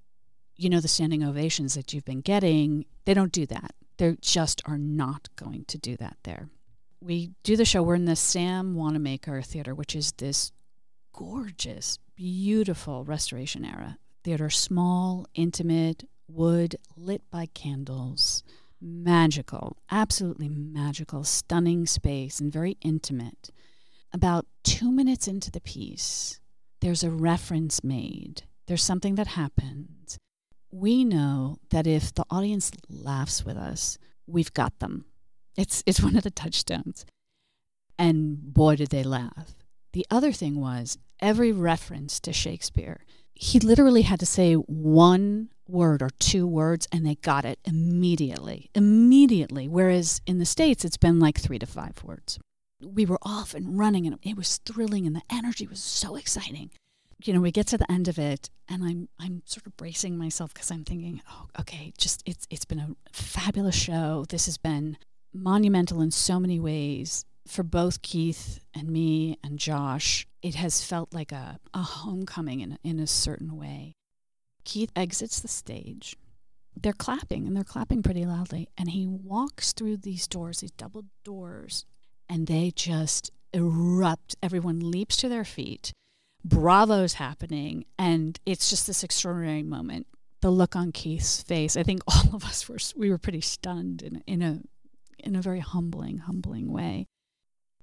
You 0.57 0.69
know, 0.71 0.81
the 0.81 0.89
standing 0.89 1.25
ovations 1.25 1.75
that 1.75 1.93
you've 1.93 2.05
been 2.05 2.21
getting, 2.21 2.85
they 3.05 3.15
don't 3.15 3.33
do 3.33 3.47
that. 3.47 3.75
They 3.97 4.17
just 4.21 4.63
are 4.67 4.79
not 4.79 5.29
going 5.37 5.65
to 5.67 5.79
do 5.79 5.97
that 5.97 6.17
there. 6.23 6.49
We 7.01 7.33
do 7.43 7.57
the 7.57 7.65
show. 7.65 7.83
We're 7.83 7.97
in 7.97 8.07
the 8.07 8.17
Sam 8.17 8.75
Wanamaker 8.75 9.43
Theater, 9.43 9.75
which 9.75 9.95
is 9.95 10.13
this 10.13 10.53
gorgeous, 11.13 11.99
beautiful 12.17 13.05
restoration 13.05 13.65
era 13.65 13.99
theater. 14.25 14.51
Small, 14.51 15.27
intimate, 15.35 16.05
wood, 16.27 16.77
lit 16.97 17.23
by 17.31 17.47
candles. 17.47 18.43
Magical, 18.81 19.77
absolutely 19.91 20.49
magical, 20.49 21.25
stunning 21.25 21.87
space, 21.87 22.41
and 22.41 22.53
very 22.53 22.77
intimate 22.83 23.51
about 24.15 24.47
two 24.63 24.93
minutes 24.93 25.27
into 25.27 25.51
the 25.51 25.61
piece, 25.61 26.41
there's 26.81 27.03
a 27.03 27.11
reference 27.11 27.83
made. 27.83 28.45
There's 28.67 28.83
something 28.83 29.17
that 29.17 29.27
happens. 29.27 30.19
We 30.71 31.05
know 31.05 31.59
that 31.71 31.87
if 31.87 32.15
the 32.15 32.25
audience 32.31 32.71
laughs 32.89 33.45
with 33.45 33.57
us, 33.57 33.99
we've 34.27 34.55
got 34.55 34.79
them. 34.79 35.05
It's, 35.57 35.83
it's 35.85 36.01
one 36.01 36.17
of 36.17 36.23
the 36.23 36.31
touchstones. 36.31 37.05
And 37.99 38.55
boy, 38.55 38.77
did 38.77 38.91
they 38.91 39.03
laugh. 39.03 39.57
The 39.93 40.07
other 40.11 40.33
thing 40.33 40.61
was 40.61 40.97
every 41.21 41.53
reference 41.53 42.21
to 42.21 42.33
Shakespeare, 42.33 43.05
he 43.35 43.59
literally 43.59 44.03
had 44.03 44.21
to 44.21 44.27
say 44.27 44.55
one 44.55 45.51
word 45.69 46.03
or 46.03 46.11
two 46.19 46.47
words 46.47 46.87
and 46.93 47.07
they 47.07 47.17
got 47.17 47.45
it 47.45 47.59
immediately. 47.65 48.71
Immediately. 48.75 49.69
Whereas 49.69 50.21
in 50.27 50.39
the 50.39 50.47
States, 50.47 50.85
it's 50.85 50.97
been 50.97 51.21
like 51.21 51.39
three 51.39 51.59
to 51.59 51.67
five 51.67 52.03
words. 52.05 52.39
We 52.83 53.07
were 53.07 53.19
off 53.23 53.55
and 53.55 53.79
running 53.79 54.07
and 54.07 54.19
it 54.23 54.37
was 54.37 54.59
thrilling 54.59 55.07
and 55.07 55.17
the 55.17 55.23
energy 55.31 55.67
was 55.67 55.81
so 55.81 56.17
exciting. 56.17 56.71
You 57.25 57.33
know, 57.33 57.41
we 57.41 57.53
get 57.53 57.67
to 57.69 57.79
the 57.79 57.91
end 57.91 58.09
of 58.09 58.19
it 58.19 58.51
and 58.69 58.83
I'm 58.85 59.09
I'm 59.19 59.43
sort 59.47 59.67
of 59.67 59.77
bracing 59.77 60.19
myself 60.19 60.53
because 60.53 60.71
I'm 60.71 60.85
thinking, 60.85 61.23
oh, 61.31 61.47
okay, 61.61 61.93
just 61.97 62.23
it's 62.27 62.47
it's 62.51 62.65
been 62.67 62.81
a 62.81 62.91
fabulous 63.13 63.77
show. 63.77 64.27
This 64.29 64.47
has 64.47 64.59
been 64.59 64.99
monumental 65.33 66.01
in 66.01 66.11
so 66.11 66.39
many 66.39 66.61
ways 66.61 67.25
for 67.47 67.63
both 67.63 68.03
Keith 68.03 68.61
and 68.75 68.89
me 68.89 69.39
and 69.43 69.59
Josh. 69.59 70.27
It 70.43 70.55
has 70.57 70.85
felt 70.85 71.15
like 71.15 71.33
a, 71.33 71.59
a 71.73 71.83
homecoming 71.83 72.61
in, 72.61 72.79
in 72.83 72.99
a 72.99 73.07
certain 73.07 73.57
way. 73.57 73.95
Keith 74.65 74.91
exits 74.97 75.41
the 75.41 75.49
stage. 75.49 76.17
They're 76.77 76.93
clapping, 76.93 77.47
and 77.47 77.57
they're 77.57 77.65
clapping 77.65 78.03
pretty 78.03 78.25
loudly. 78.25 78.69
And 78.77 78.91
he 78.91 79.07
walks 79.07 79.73
through 79.73 79.99
these 79.99 80.27
doors, 80.27 80.61
these 80.61 80.73
double 80.73 81.05
doors, 81.23 81.87
and 82.29 82.47
they 82.47 82.73
just 82.75 83.31
erupt. 83.53 84.37
Everyone 84.43 84.91
leaps 84.91 85.17
to 85.19 85.29
their 85.29 85.45
feet. 85.45 85.93
Bravo's 86.45 87.15
happening, 87.15 87.87
and 87.99 88.39
it's 88.45 88.69
just 88.69 88.87
this 88.87 89.03
extraordinary 89.03 89.63
moment. 89.63 90.07
The 90.41 90.51
look 90.51 90.77
on 90.77 90.93
Keith's 90.93 91.43
face, 91.43 91.77
I 91.77 91.83
think 91.83 92.03
all 92.07 92.35
of 92.35 92.45
us 92.45 92.69
were 92.69 92.79
we 92.97 93.11
were 93.11 93.19
pretty 93.19 93.41
stunned 93.41 94.03
in 94.03 94.23
in 94.27 94.43
a 94.43 94.61
in 95.19 95.37
a 95.37 95.43
very 95.43 95.61
humbling, 95.61 96.19
humbling 96.19 96.71
way. 96.71 97.07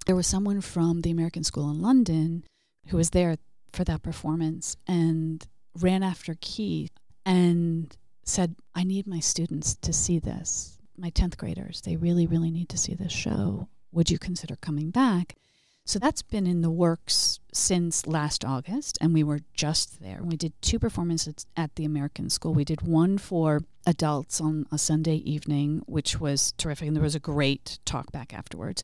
There 0.05 0.15
was 0.15 0.27
someone 0.27 0.61
from 0.61 1.01
the 1.01 1.11
American 1.11 1.43
School 1.43 1.71
in 1.71 1.81
London 1.81 2.43
who 2.87 2.97
was 2.97 3.11
there 3.11 3.37
for 3.71 3.83
that 3.85 4.03
performance, 4.03 4.75
and 4.87 5.47
ran 5.79 6.03
after 6.03 6.35
Keith 6.39 6.91
and 7.25 7.95
said, 8.23 8.55
I 8.75 8.83
need 8.83 9.07
my 9.07 9.19
students 9.19 9.75
to 9.75 9.93
see 9.93 10.19
this. 10.19 10.77
My 10.97 11.09
10th 11.11 11.37
graders, 11.37 11.81
they 11.81 11.95
really, 11.95 12.27
really 12.27 12.51
need 12.51 12.69
to 12.69 12.77
see 12.77 12.93
this 12.93 13.11
show. 13.11 13.67
Would 13.91 14.09
you 14.09 14.19
consider 14.19 14.55
coming 14.55 14.91
back? 14.91 15.35
So 15.83 15.97
that's 15.97 16.21
been 16.21 16.45
in 16.45 16.61
the 16.61 16.69
works 16.69 17.39
since 17.51 18.05
last 18.05 18.45
August, 18.45 18.97
and 19.01 19.13
we 19.13 19.23
were 19.23 19.39
just 19.53 19.99
there. 19.99 20.19
We 20.21 20.37
did 20.37 20.53
two 20.61 20.77
performances 20.77 21.45
at 21.57 21.75
the 21.75 21.85
American 21.85 22.29
School. 22.29 22.53
We 22.53 22.63
did 22.63 22.81
one 22.81 23.17
for 23.17 23.63
adults 23.85 24.39
on 24.39 24.67
a 24.71 24.77
Sunday 24.77 25.15
evening, 25.15 25.81
which 25.87 26.19
was 26.19 26.51
terrific, 26.53 26.87
and 26.87 26.95
there 26.95 27.03
was 27.03 27.15
a 27.15 27.19
great 27.19 27.79
talk 27.83 28.11
back 28.11 28.33
afterwards. 28.33 28.83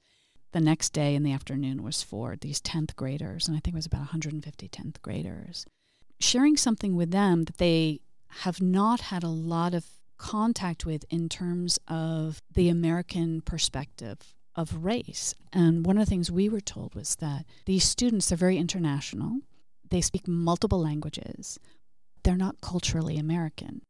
The 0.53 0.59
next 0.59 0.91
day 0.91 1.13
in 1.13 1.23
the 1.23 1.33
afternoon 1.33 1.83
was 1.83 2.01
for 2.01 2.35
these 2.35 2.59
10th 2.59 2.95
graders, 2.95 3.47
and 3.47 3.55
I 3.55 3.59
think 3.59 3.75
it 3.75 3.77
was 3.77 3.85
about 3.85 3.99
150 3.99 4.67
10th 4.67 5.01
graders 5.01 5.65
sharing 6.19 6.57
something 6.57 6.95
with 6.95 7.11
them 7.11 7.43
that 7.43 7.57
they 7.57 7.99
have 8.43 8.61
not 8.61 9.01
had 9.01 9.23
a 9.23 9.29
lot 9.29 9.73
of 9.73 9.85
contact 10.17 10.85
with 10.85 11.05
in 11.09 11.29
terms 11.29 11.79
of 11.87 12.41
the 12.53 12.69
American 12.69 13.41
perspective 13.41 14.33
of 14.55 14.83
race. 14.83 15.35
And 15.53 15.85
one 15.85 15.97
of 15.97 16.05
the 16.05 16.09
things 16.09 16.31
we 16.31 16.49
were 16.49 16.59
told 16.59 16.95
was 16.95 17.15
that 17.17 17.45
these 17.65 17.83
students 17.83 18.31
are 18.31 18.35
very 18.37 18.57
international, 18.57 19.39
they 19.89 20.01
speak 20.01 20.27
multiple 20.27 20.81
languages, 20.81 21.59
they're 22.23 22.35
not 22.35 22.61
culturally 22.61 23.17
American. 23.17 23.81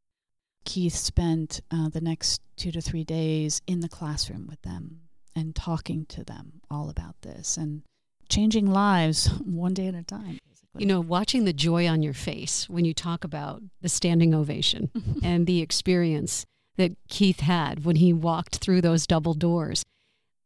Keith 0.65 0.95
spent 0.95 1.61
uh, 1.71 1.87
the 1.87 2.01
next 2.01 2.41
two 2.57 2.71
to 2.71 2.81
three 2.81 3.05
days 3.05 3.61
in 3.67 3.79
the 3.79 3.87
classroom 3.87 4.47
with 4.47 4.61
them 4.63 4.99
and 5.33 5.55
talking 5.55 6.05
to 6.07 6.25
them 6.25 6.61
all 6.69 6.89
about 6.89 7.15
this 7.21 7.55
and 7.55 7.83
changing 8.27 8.67
lives 8.69 9.27
one 9.45 9.73
day 9.73 9.87
at 9.87 9.95
a 9.95 10.03
time. 10.03 10.39
You 10.79 10.85
know, 10.85 11.01
watching 11.01 11.45
the 11.45 11.53
joy 11.53 11.87
on 11.87 12.03
your 12.03 12.13
face 12.13 12.69
when 12.69 12.85
you 12.85 12.93
talk 12.93 13.23
about 13.23 13.63
the 13.81 13.89
standing 13.89 14.33
ovation 14.33 14.91
and 15.23 15.47
the 15.47 15.61
experience 15.61 16.45
that 16.77 16.91
Keith 17.09 17.39
had 17.39 17.83
when 17.83 17.95
he 17.95 18.13
walked 18.13 18.57
through 18.57 18.81
those 18.81 19.07
double 19.07 19.33
doors 19.33 19.83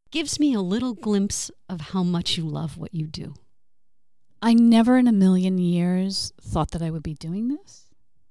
gives 0.09 0.39
me 0.39 0.53
a 0.53 0.61
little 0.61 0.93
glimpse 0.93 1.51
of 1.69 1.81
how 1.81 2.03
much 2.03 2.37
you 2.37 2.45
love 2.45 2.77
what 2.77 2.93
you 2.93 3.07
do. 3.07 3.33
I 4.41 4.53
never 4.53 4.97
in 4.97 5.07
a 5.07 5.13
million 5.13 5.57
years 5.57 6.33
thought 6.41 6.71
that 6.71 6.81
I 6.81 6.89
would 6.89 7.03
be 7.03 7.13
doing 7.13 7.49
this. 7.49 7.89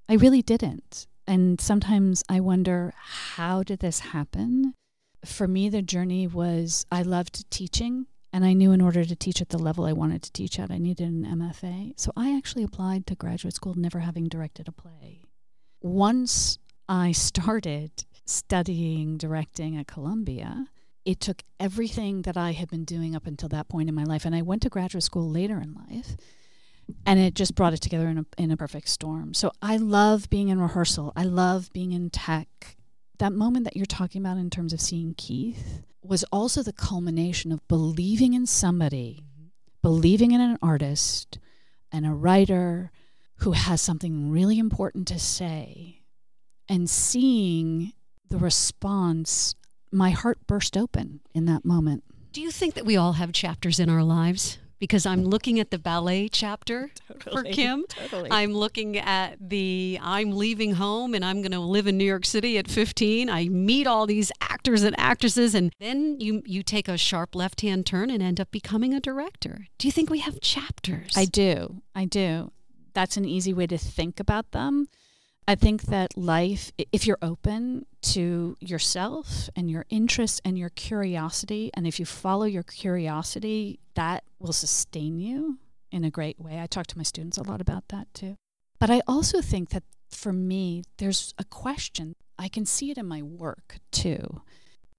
I 0.09 0.15
really 0.15 0.43
didn't. 0.43 1.07
And 1.27 1.61
sometimes 1.61 2.25
I 2.29 2.41
wonder, 2.41 2.93
how 2.97 3.63
did 3.63 3.79
this 3.79 4.01
happen? 4.01 4.75
For 5.25 5.47
me, 5.47 5.69
the 5.69 5.83
journey 5.83 6.27
was 6.27 6.85
I 6.91 7.03
loved 7.03 7.49
teaching 7.51 8.07
and 8.33 8.45
I 8.45 8.53
knew 8.53 8.73
in 8.73 8.81
order 8.81 9.05
to 9.05 9.17
teach 9.17 9.41
at 9.41 9.49
the 9.49 9.59
level 9.59 9.85
I 9.85 9.93
wanted 9.93 10.23
to 10.23 10.33
teach 10.33 10.59
at, 10.59 10.71
I 10.71 10.79
needed 10.79 11.09
an 11.09 11.25
MFA. 11.25 11.95
So 11.97 12.13
I 12.17 12.37
actually 12.37 12.63
applied 12.63 13.07
to 13.09 13.15
graduate 13.15 13.55
school 13.55 13.75
never 13.75 14.01
having 14.01 14.29
directed 14.29 14.69
a 14.69 14.73
play. 14.73 15.23
Once 15.83 16.59
I 16.89 17.13
started 17.13 18.05
studying 18.27 19.17
directing 19.17 19.77
at 19.77 19.89
Columbia, 19.89 20.67
it 21.05 21.21
took 21.21 21.43
everything 21.59 22.23
that 22.23 22.37
I 22.37 22.53
had 22.53 22.71
been 22.71 22.85
doing 22.85 23.17
up 23.17 23.27
until 23.27 23.49
that 23.49 23.69
point 23.69 23.89
in 23.89 23.95
my 23.95 24.05
life. 24.05 24.25
And 24.25 24.35
I 24.35 24.43
went 24.43 24.63
to 24.63 24.69
graduate 24.69 25.03
school 25.03 25.29
later 25.29 25.61
in 25.61 25.75
life. 25.75 26.17
And 27.07 27.21
it 27.21 27.35
just 27.35 27.55
brought 27.55 27.73
it 27.73 27.81
together 27.81 28.09
in 28.09 28.19
a, 28.19 28.27
in 28.37 28.51
a 28.51 28.57
perfect 28.57 28.89
storm. 28.89 29.33
So 29.35 29.53
I 29.63 29.77
love 29.77 30.29
being 30.29 30.49
in 30.49 30.61
rehearsal. 30.61 31.13
I 31.15 31.23
love 31.25 31.73
being 31.73 31.93
in 31.93 32.11
tech. 32.11 32.77
That 33.19 33.33
moment 33.33 33.65
that 33.65 33.77
you're 33.77 33.87
talking 33.87 34.21
about 34.21 34.39
in 34.39 34.51
terms 34.51 34.73
of 34.73 34.81
seeing 34.81 35.15
Keith, 35.15 35.83
was 36.03 36.25
also 36.33 36.63
the 36.63 36.73
culmination 36.73 37.53
of 37.53 37.67
believing 37.69 38.35
in 38.35 38.47
somebody, 38.47 39.25
mm-hmm. 39.25 39.49
believing 39.83 40.33
in 40.33 40.41
an 40.41 40.59
artist 40.63 41.39
and 41.93 42.07
a 42.07 42.11
writer 42.11 42.91
who 43.37 43.53
has 43.53 43.81
something 43.81 44.31
really 44.31 44.59
important 44.59 45.09
to 45.09 45.19
say, 45.19 46.03
and 46.69 46.89
seeing 46.89 47.93
the 48.29 48.39
response. 48.39 49.55
My 49.91 50.11
heart 50.11 50.47
burst 50.47 50.77
open 50.77 51.21
in 51.35 51.47
that 51.47 51.65
moment. 51.65 52.05
Do 52.33 52.41
you 52.41 52.53
think 52.53 52.75
that 52.75 52.87
we 52.87 52.97
all 52.97 53.15
have 53.15 53.33
chapters 53.33 53.81
in 53.81 53.91
our 53.91 54.05
lives? 54.05 54.60
Because 54.81 55.07
I'm 55.07 55.23
looking 55.23 55.61
at 55.61 55.71
the 55.71 55.79
ballet 55.79 56.29
chapter 56.29 56.91
totally, 57.07 57.53
for 57.53 57.55
Kim. 57.55 57.85
Totally. 57.89 58.29
I'm 58.33 58.53
looking 58.53 58.97
at 58.97 59.37
the 59.39 59.99
I'm 60.03 60.33
leaving 60.33 60.73
home 60.73 61.15
and 61.15 61.25
I'm 61.25 61.43
going 61.43 61.53
to 61.53 61.61
live 61.61 61.87
in 61.87 61.97
New 61.97 62.05
York 62.05 62.25
City 62.25 62.59
at 62.59 62.67
15. 62.67 63.31
I 63.31 63.49
meet 63.49 63.87
all 63.87 64.07
these 64.07 64.33
actors 64.41 64.83
and 64.83 64.99
actresses 64.99 65.55
and 65.55 65.73
then 65.79 66.19
you 66.19 66.43
you 66.47 66.63
take 66.63 66.89
a 66.89 66.97
sharp 66.97 67.35
left-hand 67.35 67.87
turn 67.87 68.11
and 68.11 68.23
end 68.23 68.41
up 68.41 68.51
becoming 68.51 68.95
a 68.95 69.01
director. 69.01 69.69
Do 69.79 69.87
you 69.87 69.93
think 69.93 70.11
we 70.11 70.19
have 70.21 70.41
chapters? 70.41 71.13
I 71.17 71.27
do. 71.27 71.83
I 71.95 72.07
do. 72.07 72.51
That's 72.95 73.17
an 73.17 73.25
easy 73.25 73.53
way 73.53 73.67
to 73.69 73.79
think 73.79 74.19
about 74.19 74.51
them. 74.51 74.89
I 75.49 75.55
think 75.57 75.83
that 75.83 76.17
life, 76.17 76.71
if 76.93 77.07
you're 77.07 77.19
open 77.21 77.87
to 78.03 78.57
yourself 78.61 79.51
and 79.57 79.69
your 79.71 79.85
interests 79.91 80.41
and 80.45 80.57
your 80.57 80.69
curiosity, 80.71 81.71
and 81.75 81.87
if 81.87 81.99
you 81.99 82.07
follow 82.07 82.45
your 82.45 82.63
curiosity, 82.63 83.81
that 83.95 84.23
will 84.39 84.53
sustain 84.53 85.19
you 85.19 85.59
in 85.91 86.05
a 86.05 86.11
great 86.11 86.39
way. 86.39 86.61
I 86.61 86.67
talk 86.67 86.87
to 86.89 86.97
my 86.97 87.03
students 87.03 87.37
a 87.37 87.43
lot 87.43 87.61
about 87.61 87.89
that 87.89 88.07
too. 88.15 88.37
But 88.79 88.91
I 88.91 89.03
also 89.09 89.41
think 89.41 89.71
that 89.71 89.83
for 90.09 90.33
me, 90.33 90.85
there's 90.99 91.35
a 91.39 91.45
question. 91.45 92.15
I 92.39 92.49
can 92.49 92.65
see 92.65 92.91
it 92.91 92.99
in 92.99 93.07
my 93.07 93.23
work 93.23 93.79
too. 93.91 94.43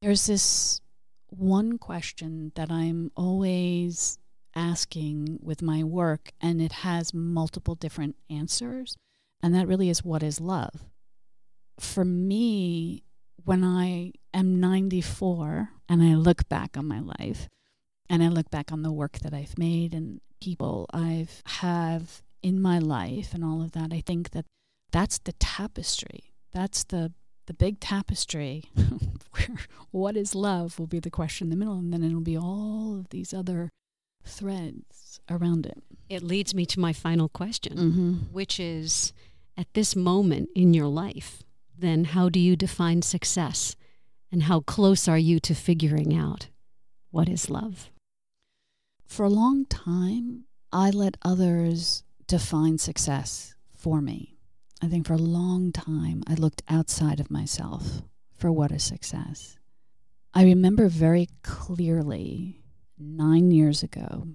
There's 0.01 0.27
this 0.27 0.81
one 1.29 1.77
question 1.77 2.51
that 2.55 2.69
I'm 2.69 3.11
always 3.15 4.19
asking 4.53 5.39
with 5.41 5.61
my 5.61 5.83
work, 5.83 6.33
and 6.41 6.61
it 6.61 6.71
has 6.73 7.13
multiple 7.13 7.75
different 7.75 8.17
answers. 8.29 8.97
And 9.43 9.55
that 9.55 9.67
really 9.67 9.89
is 9.89 10.03
what 10.03 10.23
is 10.23 10.39
love. 10.39 10.85
For 11.79 12.05
me, 12.05 13.03
when 13.43 13.63
I 13.63 14.13
am 14.33 14.59
94 14.59 15.69
and 15.89 16.03
I 16.03 16.15
look 16.15 16.47
back 16.47 16.77
on 16.77 16.87
my 16.87 16.99
life 16.99 17.47
and 18.09 18.23
I 18.23 18.27
look 18.27 18.51
back 18.51 18.71
on 18.71 18.83
the 18.83 18.91
work 18.91 19.19
that 19.19 19.33
I've 19.33 19.57
made 19.57 19.93
and 19.93 20.21
people 20.41 20.87
I've 20.93 21.41
have 21.45 22.21
in 22.43 22.61
my 22.61 22.79
life 22.79 23.33
and 23.33 23.43
all 23.43 23.61
of 23.61 23.71
that, 23.71 23.91
I 23.91 24.01
think 24.01 24.31
that 24.31 24.45
that's 24.91 25.19
the 25.19 25.33
tapestry. 25.33 26.33
That's 26.53 26.83
the 26.83 27.13
the 27.47 27.53
big 27.53 27.79
tapestry 27.79 28.69
where 29.31 29.57
what 29.89 30.15
is 30.15 30.35
love 30.35 30.77
will 30.77 30.87
be 30.87 30.99
the 30.99 31.09
question 31.09 31.47
in 31.47 31.49
the 31.49 31.55
middle 31.55 31.79
and 31.79 31.91
then 31.91 32.03
it'll 32.03 32.21
be 32.21 32.37
all 32.37 32.97
of 32.99 33.09
these 33.09 33.33
other 33.33 33.69
threads 34.23 35.19
around 35.29 35.65
it. 35.65 35.81
It 36.07 36.23
leads 36.23 36.53
me 36.53 36.65
to 36.67 36.79
my 36.79 36.93
final 36.93 37.29
question, 37.29 37.77
mm-hmm. 37.77 38.13
which 38.31 38.59
is 38.59 39.11
at 39.61 39.71
this 39.75 39.95
moment 39.95 40.49
in 40.55 40.73
your 40.73 40.87
life, 40.87 41.43
then 41.77 42.03
how 42.03 42.29
do 42.29 42.39
you 42.39 42.55
define 42.55 43.03
success? 43.03 43.75
And 44.31 44.43
how 44.43 44.61
close 44.61 45.07
are 45.07 45.19
you 45.19 45.39
to 45.41 45.53
figuring 45.53 46.15
out 46.15 46.47
what 47.11 47.29
is 47.29 47.47
love? 47.47 47.91
For 49.05 49.23
a 49.23 49.29
long 49.29 49.65
time, 49.65 50.45
I 50.71 50.89
let 50.89 51.15
others 51.21 52.03
define 52.25 52.79
success 52.79 53.53
for 53.77 54.01
me. 54.01 54.39
I 54.81 54.87
think 54.87 55.05
for 55.05 55.13
a 55.13 55.29
long 55.41 55.71
time, 55.71 56.23
I 56.25 56.33
looked 56.33 56.63
outside 56.67 57.19
of 57.19 57.29
myself 57.29 58.01
for 58.35 58.51
what 58.51 58.71
is 58.71 58.83
success. 58.83 59.59
I 60.33 60.43
remember 60.43 60.87
very 60.87 61.27
clearly 61.43 62.63
nine 62.97 63.51
years 63.51 63.83
ago 63.83 64.29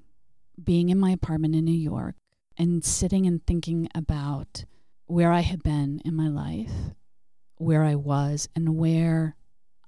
being 0.62 0.88
in 0.90 1.00
my 1.00 1.10
apartment 1.10 1.56
in 1.56 1.64
New 1.64 1.72
York 1.72 2.14
and 2.56 2.84
sitting 2.84 3.26
and 3.26 3.44
thinking 3.44 3.88
about 3.92 4.66
where 5.06 5.32
I 5.32 5.40
had 5.40 5.62
been 5.62 6.00
in 6.04 6.14
my 6.14 6.28
life, 6.28 6.72
where 7.56 7.84
I 7.84 7.94
was, 7.94 8.48
and 8.54 8.76
where 8.76 9.36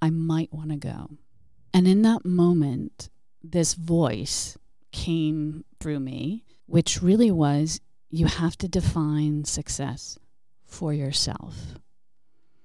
I 0.00 0.10
might 0.10 0.52
want 0.52 0.70
to 0.70 0.76
go. 0.76 1.10
And 1.74 1.86
in 1.86 2.02
that 2.02 2.24
moment, 2.24 3.10
this 3.42 3.74
voice 3.74 4.56
came 4.92 5.64
through 5.80 6.00
me, 6.00 6.44
which 6.66 7.02
really 7.02 7.30
was 7.30 7.80
you 8.10 8.26
have 8.26 8.56
to 8.58 8.68
define 8.68 9.44
success 9.44 10.18
for 10.64 10.92
yourself. 10.92 11.74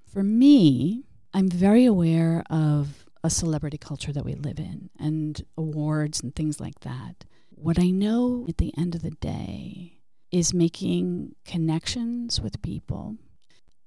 For 0.05 0.23
me, 0.23 1.03
I'm 1.33 1.49
very 1.49 1.85
aware 1.85 2.43
of 2.49 3.05
a 3.23 3.29
celebrity 3.29 3.77
culture 3.77 4.13
that 4.13 4.25
we 4.25 4.35
live 4.35 4.59
in 4.59 4.89
and 4.99 5.43
awards 5.57 6.21
and 6.21 6.35
things 6.35 6.59
like 6.59 6.81
that. 6.81 7.25
What 7.49 7.79
I 7.79 7.89
know 7.89 8.45
at 8.47 8.57
the 8.57 8.73
end 8.77 8.95
of 8.95 9.01
the 9.01 9.11
day 9.11 10.02
is 10.33 10.51
making 10.51 11.35
connections 11.45 12.41
with 12.41 12.59
people, 12.63 13.15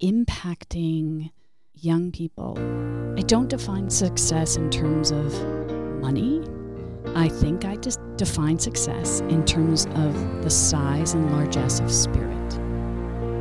impacting 0.01 1.29
young 1.75 2.13
people. 2.13 2.57
I 3.19 3.23
don't 3.23 3.49
define 3.49 3.91
success 3.91 4.57
in 4.57 4.71
terms 4.71 5.11
of 5.11 5.35
money. 6.01 6.41
I 7.17 7.29
think 7.29 7.65
I 7.65 7.75
just 7.75 7.99
define 8.17 8.61
success 8.61 9.21
in 9.23 9.45
terms 9.45 9.87
of 9.87 10.45
the 10.45 10.51
size 10.51 11.15
and 11.15 11.33
largesse 11.33 11.81
of 11.81 11.91
spirit. 11.91 12.55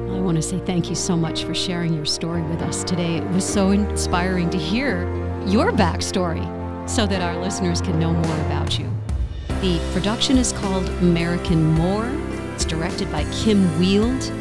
I 0.09 0.19
want 0.19 0.37
to 0.37 0.41
say 0.41 0.57
thank 0.61 0.89
you 0.89 0.95
so 0.95 1.15
much 1.15 1.43
for 1.43 1.53
sharing 1.53 1.93
your 1.93 2.05
story 2.05 2.41
with 2.41 2.63
us 2.63 2.83
today. 2.83 3.17
It 3.17 3.27
was 3.27 3.45
so 3.45 3.69
inspiring 3.69 4.49
to 4.49 4.57
hear 4.57 5.03
your 5.45 5.71
backstory 5.71 6.43
so 6.89 7.05
that 7.05 7.21
our 7.21 7.39
listeners 7.39 7.81
can 7.81 7.99
know 7.99 8.13
more 8.13 8.45
about 8.47 8.79
you. 8.79 8.91
The 9.61 9.79
production 9.93 10.37
is 10.37 10.53
called 10.53 10.89
American 11.01 11.63
Moor. 11.63 12.24
It's 12.55 12.63
directed 12.63 13.11
by 13.11 13.25
Kim 13.33 13.67
Weild. 13.77 14.31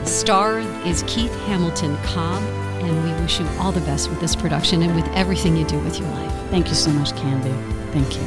The 0.00 0.06
star 0.06 0.58
is 0.84 1.04
Keith 1.06 1.32
Hamilton 1.42 1.96
Cobb, 1.98 2.42
and 2.82 3.04
we 3.04 3.22
wish 3.22 3.38
you 3.38 3.46
all 3.60 3.70
the 3.70 3.80
best 3.82 4.10
with 4.10 4.18
this 4.18 4.34
production 4.34 4.82
and 4.82 4.96
with 4.96 5.06
everything 5.14 5.56
you 5.56 5.64
do 5.64 5.78
with 5.78 6.00
your 6.00 6.08
life. 6.08 6.32
Thank 6.50 6.66
you 6.68 6.74
so 6.74 6.90
much, 6.90 7.14
Candy. 7.14 7.52
Thank 7.92 8.16
you. 8.16 8.22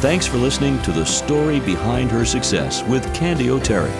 Thanks 0.00 0.26
for 0.26 0.38
listening 0.38 0.82
to 0.82 0.90
The 0.90 1.04
Story 1.04 1.60
Behind 1.60 2.10
Her 2.10 2.24
Success 2.24 2.82
with 2.82 3.14
Candy 3.14 3.48
O'Terry. 3.48 3.92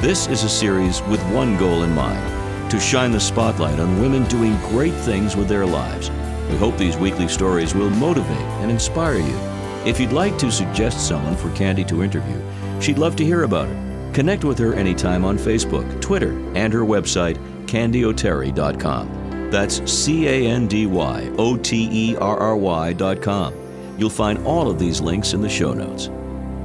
This 0.00 0.26
is 0.26 0.42
a 0.42 0.48
series 0.48 1.02
with 1.02 1.22
one 1.30 1.56
goal 1.56 1.84
in 1.84 1.94
mind 1.94 2.68
to 2.68 2.80
shine 2.80 3.12
the 3.12 3.20
spotlight 3.20 3.78
on 3.78 4.02
women 4.02 4.24
doing 4.24 4.56
great 4.70 4.94
things 4.94 5.36
with 5.36 5.46
their 5.46 5.66
lives. 5.66 6.10
We 6.50 6.56
hope 6.56 6.76
these 6.76 6.96
weekly 6.96 7.28
stories 7.28 7.76
will 7.76 7.90
motivate 7.90 8.48
and 8.60 8.72
inspire 8.72 9.18
you. 9.18 9.51
If 9.84 9.98
you'd 9.98 10.12
like 10.12 10.38
to 10.38 10.50
suggest 10.52 11.08
someone 11.08 11.36
for 11.36 11.50
Candy 11.56 11.84
to 11.86 12.04
interview, 12.04 12.40
she'd 12.80 12.98
love 12.98 13.16
to 13.16 13.24
hear 13.24 13.42
about 13.42 13.68
it. 13.68 14.14
Connect 14.14 14.44
with 14.44 14.56
her 14.58 14.74
anytime 14.74 15.24
on 15.24 15.36
Facebook, 15.36 16.00
Twitter, 16.00 16.32
and 16.54 16.72
her 16.72 16.82
website, 16.82 17.36
candyoterry.com. 17.66 19.50
That's 19.50 19.90
C 19.90 20.28
A 20.28 20.46
N 20.46 20.68
D 20.68 20.86
Y 20.86 21.32
O 21.36 21.56
T 21.56 21.88
E 21.90 22.16
R 22.16 22.38
R 22.38 22.56
Y.com. 22.56 23.54
You'll 23.98 24.08
find 24.08 24.38
all 24.46 24.70
of 24.70 24.78
these 24.78 25.00
links 25.00 25.32
in 25.32 25.40
the 25.40 25.48
show 25.48 25.74
notes. 25.74 26.08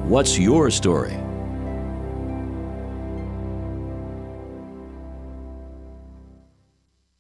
What's 0.04 0.38
your 0.38 0.70
story? 0.70 1.18